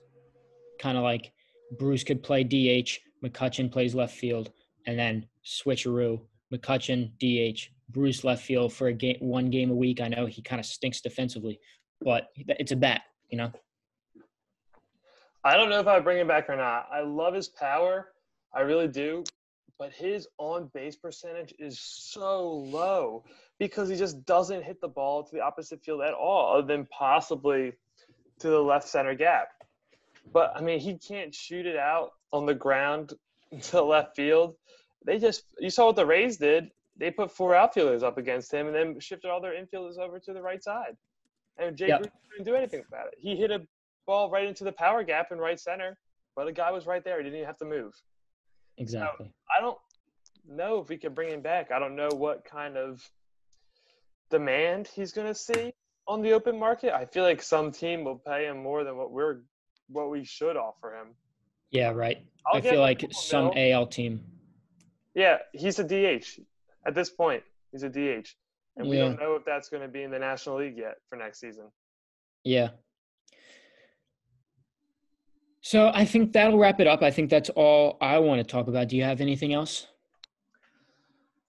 Kind 0.78 0.96
of 0.96 1.04
like 1.04 1.32
Bruce 1.78 2.04
could 2.04 2.22
play 2.22 2.44
DH, 2.44 3.00
McCutchen 3.24 3.72
plays 3.72 3.94
left 3.94 4.14
field, 4.14 4.50
and 4.86 4.98
then 4.98 5.26
switcheroo, 5.44 6.20
McCutchen 6.52 7.10
DH, 7.18 7.70
Bruce 7.88 8.24
left 8.24 8.44
field 8.44 8.72
for 8.72 8.88
a 8.88 8.92
game, 8.92 9.16
one 9.20 9.50
game 9.50 9.70
a 9.70 9.74
week. 9.74 10.00
I 10.00 10.08
know 10.08 10.26
he 10.26 10.42
kind 10.42 10.60
of 10.60 10.66
stinks 10.66 11.00
defensively, 11.00 11.58
but 12.04 12.28
it's 12.36 12.72
a 12.72 12.76
bet, 12.76 13.00
you 13.30 13.38
know. 13.38 13.50
I 15.42 15.56
don't 15.56 15.70
know 15.70 15.80
if 15.80 15.86
I 15.86 15.98
bring 16.00 16.18
him 16.18 16.28
back 16.28 16.48
or 16.48 16.56
not. 16.56 16.88
I 16.92 17.00
love 17.00 17.34
his 17.34 17.48
power, 17.48 18.12
I 18.54 18.60
really 18.60 18.88
do, 18.88 19.24
but 19.78 19.92
his 19.92 20.28
on 20.38 20.70
base 20.72 20.96
percentage 20.96 21.54
is 21.58 21.80
so 21.80 22.48
low 22.48 23.24
because 23.58 23.88
he 23.88 23.96
just 23.96 24.24
doesn't 24.24 24.62
hit 24.62 24.80
the 24.80 24.88
ball 24.88 25.24
to 25.24 25.34
the 25.34 25.40
opposite 25.40 25.82
field 25.82 26.02
at 26.02 26.14
all, 26.14 26.56
other 26.56 26.66
than 26.66 26.86
possibly 26.86 27.72
to 28.38 28.48
the 28.48 28.58
left 28.58 28.88
center 28.88 29.14
gap. 29.14 29.48
But 30.32 30.52
I 30.56 30.60
mean, 30.60 30.80
he 30.80 30.96
can't 30.98 31.34
shoot 31.34 31.66
it 31.66 31.76
out 31.76 32.12
on 32.32 32.46
the 32.46 32.54
ground 32.54 33.14
to 33.62 33.82
left 33.82 34.16
field. 34.16 34.56
They 35.04 35.18
just 35.18 35.44
you 35.58 35.70
saw 35.70 35.86
what 35.86 35.96
the 35.96 36.06
Rays 36.06 36.36
did. 36.36 36.70
They 36.96 37.10
put 37.10 37.30
four 37.30 37.54
outfielders 37.54 38.02
up 38.02 38.18
against 38.18 38.52
him 38.52 38.66
and 38.66 38.74
then 38.74 39.00
shifted 39.00 39.28
all 39.28 39.40
their 39.40 39.52
infielders 39.52 39.98
over 39.98 40.18
to 40.20 40.32
the 40.32 40.40
right 40.40 40.62
side. 40.62 40.96
And 41.58 41.76
Jay 41.76 41.88
yep. 41.88 42.00
Bruce 42.00 42.12
didn't 42.32 42.46
do 42.46 42.54
anything 42.54 42.82
about 42.88 43.06
it. 43.08 43.14
He 43.18 43.36
hit 43.36 43.50
a 43.50 43.62
ball 44.06 44.30
right 44.30 44.46
into 44.46 44.64
the 44.64 44.72
power 44.72 45.02
gap 45.02 45.32
in 45.32 45.38
right 45.38 45.58
center, 45.58 45.96
but 46.36 46.46
the 46.46 46.52
guy 46.52 46.72
was 46.72 46.86
right 46.86 47.04
there. 47.04 47.18
He 47.18 47.24
didn't 47.24 47.36
even 47.36 47.46
have 47.46 47.58
to 47.58 47.64
move. 47.64 47.92
Exactly. 48.76 49.26
So 49.26 49.32
I 49.56 49.60
don't 49.60 49.78
know 50.48 50.80
if 50.80 50.88
we 50.88 50.96
can 50.96 51.14
bring 51.14 51.30
him 51.30 51.40
back. 51.40 51.70
I 51.70 51.78
don't 51.78 51.96
know 51.96 52.08
what 52.12 52.44
kind 52.44 52.76
of 52.76 53.08
demand 54.30 54.88
he's 54.88 55.12
going 55.12 55.28
to 55.28 55.34
see 55.34 55.72
on 56.06 56.22
the 56.22 56.32
open 56.32 56.58
market. 56.58 56.92
I 56.92 57.04
feel 57.04 57.24
like 57.24 57.42
some 57.42 57.70
team 57.72 58.04
will 58.04 58.18
pay 58.18 58.46
him 58.46 58.62
more 58.62 58.84
than 58.84 58.96
what 58.96 59.10
we're 59.10 59.40
what 59.88 60.10
we 60.10 60.24
should 60.24 60.56
offer 60.56 60.94
him. 60.94 61.08
Yeah, 61.70 61.90
right. 61.90 62.18
I'll 62.46 62.58
i 62.58 62.60
feel 62.60 62.80
like 62.80 63.04
some. 63.12 63.52
AL 63.56 63.86
team. 63.86 64.22
Yeah, 65.14 65.38
he's 65.52 65.78
a 65.78 65.84
DH 65.84 66.40
at 66.86 66.94
this 66.94 67.10
point. 67.10 67.42
He's 67.72 67.82
a 67.82 67.88
DH 67.88 68.28
and 68.76 68.88
we 68.88 68.96
yeah. 68.96 69.04
don't 69.04 69.20
know 69.20 69.34
if 69.34 69.44
that's 69.44 69.68
going 69.68 69.82
to 69.82 69.88
be 69.88 70.02
in 70.02 70.10
the 70.10 70.18
National 70.18 70.58
League 70.58 70.76
yet 70.76 70.96
for 71.08 71.16
next 71.16 71.40
season. 71.40 71.64
Yeah. 72.44 72.70
So 75.60 75.90
I 75.94 76.04
think 76.04 76.32
that'll 76.32 76.58
wrap 76.58 76.80
it 76.80 76.86
up. 76.86 77.02
I 77.02 77.10
think 77.10 77.30
that's 77.30 77.48
all 77.50 77.96
I 78.00 78.18
want 78.18 78.38
to 78.38 78.44
talk 78.44 78.68
about. 78.68 78.88
Do 78.88 78.96
you 78.96 79.04
have 79.04 79.20
anything 79.20 79.54
else? 79.54 79.86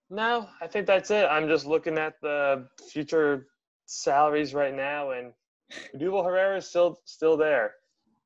No, 0.10 0.48
I 0.62 0.68
think 0.68 0.88
that's 0.88 1.12
it. 1.12 1.26
I'm 1.30 1.48
just 1.48 1.66
looking 1.66 1.98
at 1.98 2.14
the 2.22 2.68
future 2.90 3.48
salaries 3.88 4.54
right 4.54 4.74
now, 4.74 5.12
and 5.12 5.34
Odubel 5.96 6.24
Herrera 6.24 6.58
is 6.58 6.68
still 6.68 7.00
still 7.06 7.36
there. 7.36 7.74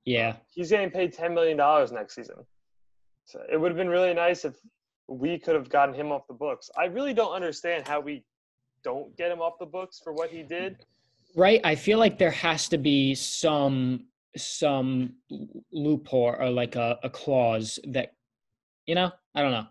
Yeah, 0.06 0.36
he's 0.54 0.70
getting 0.70 0.92
paid 0.92 1.14
ten 1.14 1.34
million 1.34 1.58
dollars 1.58 1.92
next 1.92 2.16
season. 2.16 2.36
So 3.26 3.42
it 3.52 3.58
would 3.58 3.72
have 3.72 3.78
been 3.78 3.90
really 3.90 4.14
nice 4.14 4.46
if 4.46 4.56
we 5.08 5.40
could 5.40 5.56
have 5.56 5.70
gotten 5.70 5.96
him 5.96 6.12
off 6.12 6.28
the 6.28 6.34
books. 6.34 6.70
I 6.78 6.86
really 6.86 7.14
don't 7.14 7.34
understand 7.34 7.88
how 7.88 8.00
we 8.00 8.24
don't 8.84 9.16
get 9.18 9.32
him 9.32 9.42
off 9.42 9.60
the 9.60 9.66
books 9.66 10.00
for 10.04 10.14
what 10.14 10.30
he 10.30 10.44
did. 10.44 10.78
Right. 11.36 11.62
I 11.64 11.76
feel 11.76 12.00
like 12.00 12.18
there 12.18 12.32
has 12.32 12.68
to 12.70 12.78
be 12.78 13.16
some 13.16 14.06
some 14.38 15.14
loophole 15.72 16.36
or 16.40 16.50
like 16.50 16.76
a, 16.76 17.00
a 17.04 17.10
clause 17.10 17.80
that 17.86 18.14
you 18.86 18.96
know, 18.96 19.12
I 19.36 19.42
don't 19.42 19.52
know. 19.52 19.68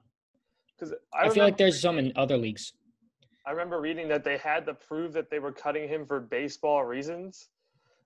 Because 0.79 0.94
I, 1.12 1.27
I 1.27 1.31
feel 1.31 1.42
like 1.42 1.57
there's 1.57 1.81
some 1.81 1.99
in 1.99 2.12
other 2.14 2.37
leagues. 2.37 2.73
I 3.47 3.51
remember 3.51 3.81
reading 3.81 4.09
that 4.09 4.25
they 4.25 4.37
had 4.37 4.66
to 4.66 4.75
prove 4.75 5.12
that 5.14 5.31
they 5.31 5.38
were 5.38 5.53
cutting 5.53 5.88
him 5.88 6.07
for 6.07 6.21
baseball 6.21 6.85
reasons. 6.85 7.49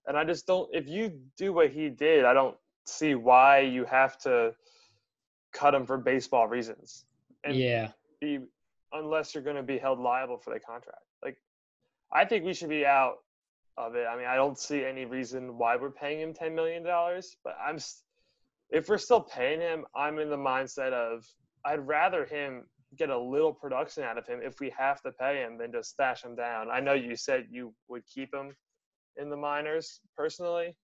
And 0.07 0.17
I 0.17 0.25
just 0.25 0.47
don't 0.47 0.69
if 0.73 0.88
you 0.88 1.12
do 1.37 1.53
what 1.53 1.71
he 1.71 1.88
did, 1.88 2.25
I 2.25 2.33
don't 2.33 2.57
see 2.87 3.15
why 3.15 3.61
you 3.61 3.85
have 3.85 4.19
to 4.21 4.55
cut 5.53 5.75
him 5.75 5.87
for 5.87 5.99
baseball 5.99 6.49
reasons. 6.49 7.05
And 7.45 7.57
yeah. 7.57 7.88
Be 8.21 8.41
unless 8.92 9.35
you're 9.35 9.44
going 9.44 9.57
to 9.57 9.62
be 9.62 9.78
held 9.78 9.98
liable 9.98 10.38
for 10.38 10.52
the 10.52 10.61
contract. 10.61 11.02
Like, 11.24 11.37
I 12.12 12.24
think 12.24 12.44
we 12.44 12.55
should 12.55 12.68
be 12.68 12.85
out 12.87 13.14
of 13.76 13.94
it. 13.94 14.07
I 14.07 14.16
mean, 14.16 14.26
I 14.26 14.37
don't 14.37 14.59
see 14.59 14.85
any 14.85 15.05
reason 15.05 15.57
why 15.57 15.76
we're 15.76 15.90
paying 15.90 16.20
him 16.20 16.35
ten 16.35 16.55
million 16.55 16.83
dollars, 16.83 17.37
but 17.42 17.57
I'm 17.64 17.78
if 18.70 18.88
we're 18.88 18.98
still 18.98 19.20
paying 19.20 19.61
him, 19.61 19.85
I'm 19.94 20.19
in 20.19 20.31
the 20.31 20.37
mindset 20.37 20.92
of 20.92 21.25
I'd 21.64 21.87
rather 21.87 22.25
him 22.25 22.64
get 22.96 23.10
a 23.10 23.19
little 23.19 23.52
production 23.52 24.02
out 24.02 24.19
of 24.19 24.27
him 24.27 24.40
if 24.42 24.60
we 24.60 24.73
have 24.77 25.00
to 25.02 25.12
pay 25.12 25.42
him 25.42 25.56
than 25.58 25.73
just 25.73 25.90
stash 25.90 26.25
him 26.25 26.35
down. 26.35 26.69
I 26.71 26.81
know 26.81 26.92
you 26.92 27.17
said 27.17 27.46
you 27.50 27.75
would 27.88 28.02
keep 28.06 28.35
him 28.35 28.54
in 29.17 29.31
the 29.31 29.37
minors 29.37 30.00
personally. 30.17 30.75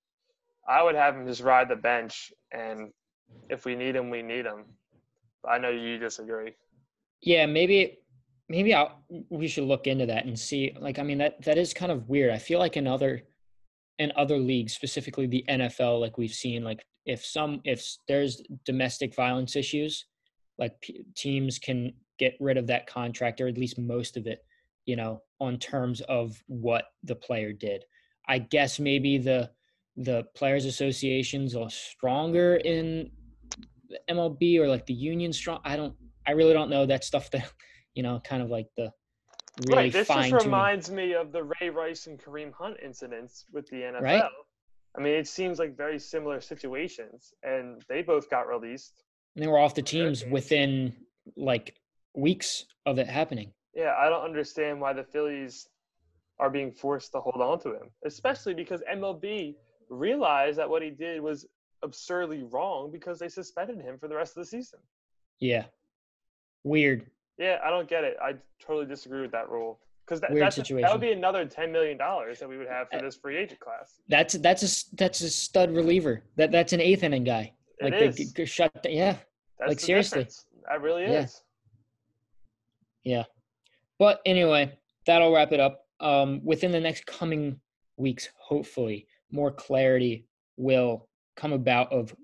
I 0.67 0.83
would 0.83 0.95
have 0.95 1.15
him 1.15 1.27
just 1.27 1.43
ride 1.43 1.69
the 1.69 1.77
bench, 1.77 2.31
and 2.53 2.93
if 3.49 3.65
we 3.65 3.75
need 3.75 3.97
him, 3.97 4.11
we 4.11 4.23
need 4.23 4.45
him. 4.45 4.65
I 5.49 5.59
know 5.59 5.71
you 5.71 5.99
disagree. 5.99 6.53
Yeah, 7.23 7.47
maybe 7.47 7.99
maybe 8.49 8.75
I'll, 8.75 9.03
we 9.29 9.49
should 9.49 9.65
look 9.65 9.87
into 9.87 10.07
that 10.07 10.25
and 10.25 10.39
see. 10.39 10.75
Like, 10.79 10.99
I 10.99 11.03
mean, 11.03 11.19
that 11.19 11.43
that 11.43 11.59
is 11.59 11.75
kind 11.75 11.93
of 11.93 12.09
weird. 12.09 12.33
I 12.33 12.39
feel 12.39 12.59
like 12.59 12.77
in 12.77 12.87
other 12.87 13.23
in 13.99 14.13
other 14.17 14.39
leagues, 14.39 14.75
specifically 14.75 15.27
the 15.27 15.45
NFL, 15.49 16.01
like 16.01 16.19
we've 16.19 16.33
seen, 16.33 16.65
like 16.65 16.85
if 17.05 17.25
some 17.25 17.61
if 17.65 17.97
there's 18.07 18.43
domestic 18.65 19.15
violence 19.15 19.57
issues, 19.57 20.07
like 20.59 20.81
p- 20.81 21.05
teams 21.17 21.59
can 21.59 21.93
get 22.19 22.37
rid 22.41 22.57
of 22.57 22.67
that 22.67 22.87
contract 22.87 23.41
or 23.41 23.49
at 23.49 23.59
least 23.59 23.79
most 23.79 24.17
of 24.17 24.27
it, 24.27 24.45
you 24.87 24.97
know, 24.97 25.23
on 25.41 25.59
terms 25.59 26.01
of 26.03 26.43
what 26.47 26.87
the 27.05 27.15
player 27.15 27.53
did. 27.53 27.85
I 28.29 28.39
guess 28.39 28.79
maybe 28.79 29.19
the 29.19 29.51
the 29.97 30.25
players 30.35 30.65
associations 30.65 31.57
are 31.57 31.71
stronger 31.71 32.57
in 32.57 33.11
MLB 34.09 34.59
or 34.59 34.69
like 34.69 34.87
the 34.87 34.95
union 34.95 35.33
strong. 35.33 35.61
I 35.65 35.77
don't 35.77 35.95
I 36.29 36.33
really 36.33 36.53
don't 36.53 36.71
know 36.71 36.87
that 36.87 37.05
stuff 37.05 37.31
that 37.33 37.51
You 37.95 38.05
know, 38.05 38.21
kind 38.23 38.43
of 38.43 38.49
like 38.49 38.69
the 38.77 38.93
really 39.67 39.83
right. 39.83 39.93
This 39.93 40.07
just 40.07 40.45
reminds 40.45 40.89
me 40.89 41.15
of 41.15 41.33
the 41.33 41.43
Ray 41.43 41.71
Rice 41.71 42.07
and 42.07 42.17
Kareem 42.17 42.53
Hunt 42.53 42.77
incidents 42.81 43.45
with 43.53 43.67
the 43.71 43.79
NFL. 43.79 44.03
Right. 44.03 44.23
I 44.97 45.01
mean, 45.01 45.15
it 45.15 45.27
seems 45.27 45.59
like 45.59 45.77
very 45.77 45.99
similar 45.99 46.41
situations, 46.41 47.33
and 47.43 47.83
they 47.89 48.03
both 48.03 48.31
got 48.31 48.47
released. 48.47 49.03
And 49.35 49.43
they 49.43 49.49
were 49.49 49.59
off 49.59 49.75
the 49.75 49.83
teams. 49.83 50.25
within 50.27 50.95
like 51.37 51.75
weeks 52.15 52.67
of 52.87 53.01
it 53.01 53.09
happening. 53.09 53.53
Yeah, 53.75 53.95
I 53.99 54.09
don't 54.09 54.25
understand 54.25 54.81
why 54.81 54.93
the 54.93 55.03
Phillies 55.03 55.69
are 56.39 56.51
being 56.51 56.71
forced 56.71 57.11
to 57.13 57.21
hold 57.21 57.41
on 57.43 57.59
to 57.61 57.71
him, 57.71 57.91
especially 58.05 58.55
because 58.55 58.81
MLB 58.93 59.57
realized 59.91 60.59
that 60.59 60.71
what 60.71 60.83
he 60.83 60.91
did 60.91 61.21
was 61.21 61.47
absurdly 61.83 62.45
wrong 62.45 62.93
because 62.93 63.19
they 63.19 63.29
suspended 63.29 63.81
him 63.81 63.99
for 63.99 64.07
the 64.07 64.15
rest 64.15 64.37
of 64.37 64.45
the 64.45 64.49
season. 64.49 64.79
Yeah. 65.41 65.65
Weird. 66.65 67.07
Yeah, 67.39 67.59
I 67.65 67.71
don't 67.71 67.89
get 67.89 68.05
it. 68.05 68.17
I 68.23 68.35
totally 68.61 68.87
disagree 68.87 69.23
with 69.23 69.31
that 69.33 69.49
rule 69.49 69.79
because 70.05 70.21
that, 70.21 70.31
that's 70.35 70.57
that 70.57 70.91
would 70.93 71.01
be 71.01 71.13
another 71.13 71.45
ten 71.45 71.71
million 71.71 71.97
dollars 71.99 72.39
that 72.41 72.49
we 72.49 72.59
would 72.59 72.67
have 72.69 72.89
Uh, 72.93 72.99
for 72.99 73.05
this 73.05 73.17
free 73.17 73.37
agent 73.37 73.61
class. 73.61 74.01
That's 74.09 74.35
that's 74.35 74.63
a 74.93 74.97
that's 74.97 75.21
a 75.21 75.31
stud 75.31 75.71
reliever. 75.71 76.25
That 76.37 76.51
that's 76.51 76.73
an 76.73 76.81
eighth 76.81 77.03
inning 77.05 77.25
guy. 77.25 77.53
It 77.81 77.85
Like 77.85 77.95
is. 77.95 78.33
they 78.33 78.45
shut. 78.45 78.73
the- 78.83 78.91
Yeah. 78.91 79.17
That's 79.59 79.69
like, 79.69 79.81
seriously. 79.81 80.21
difference. 80.21 80.47
That 80.69 80.83
really 80.83 81.03
Yeah. 81.05 81.25
is. 81.25 81.43
Yeah. 83.05 83.25
But 83.99 84.21
anyway, 84.27 84.79
that'll 85.07 85.33
wrap 85.33 85.53
it 85.53 85.61
up. 85.61 85.85
Um, 86.01 86.41
within 86.45 86.71
the 86.71 86.81
next 86.81 87.07
coming 87.07 87.61
weeks, 87.97 88.29
hopefully, 88.37 89.07
more 89.31 89.51
clarity 89.51 90.27
will 90.57 91.09
come 91.37 91.53
about 91.53 91.93
of 91.93 92.15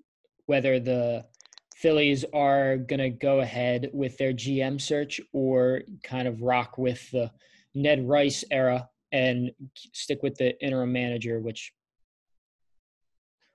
whether 0.47 0.79
the 0.79 1.27
Phillies 1.75 2.25
are 2.33 2.77
going 2.77 3.01
to 3.01 3.11
go 3.11 3.41
ahead 3.41 3.91
with 3.93 4.17
their 4.17 4.33
GM 4.33 4.81
search 4.81 5.21
or 5.33 5.83
kind 6.03 6.29
of 6.29 6.41
rock 6.41 6.79
with 6.79 7.11
the 7.11 7.31
Ned 7.75 8.09
Rice 8.09 8.45
era 8.51 8.89
and 9.13 9.51
stick 9.93 10.23
with 10.23 10.37
the 10.37 10.59
interim 10.65 10.93
manager, 10.93 11.41
which 11.41 11.73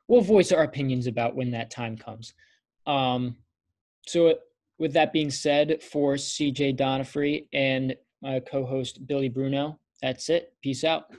we'll 0.07 0.21
voice 0.21 0.51
our 0.51 0.63
opinions 0.63 1.07
about 1.07 1.35
when 1.35 1.51
that 1.51 1.71
time 1.71 1.97
comes. 1.97 2.33
Um, 2.85 3.37
so, 4.05 4.35
with 4.77 4.93
that 4.93 5.13
being 5.13 5.29
said, 5.29 5.81
for 5.81 6.15
CJ 6.15 6.77
Donifrey 6.77 7.47
and 7.53 7.95
my 8.21 8.39
co 8.39 8.65
host 8.65 9.05
Billy 9.07 9.29
Bruno, 9.29 9.79
that's 10.01 10.29
it. 10.29 10.53
Peace 10.61 10.83
out. 10.83 11.11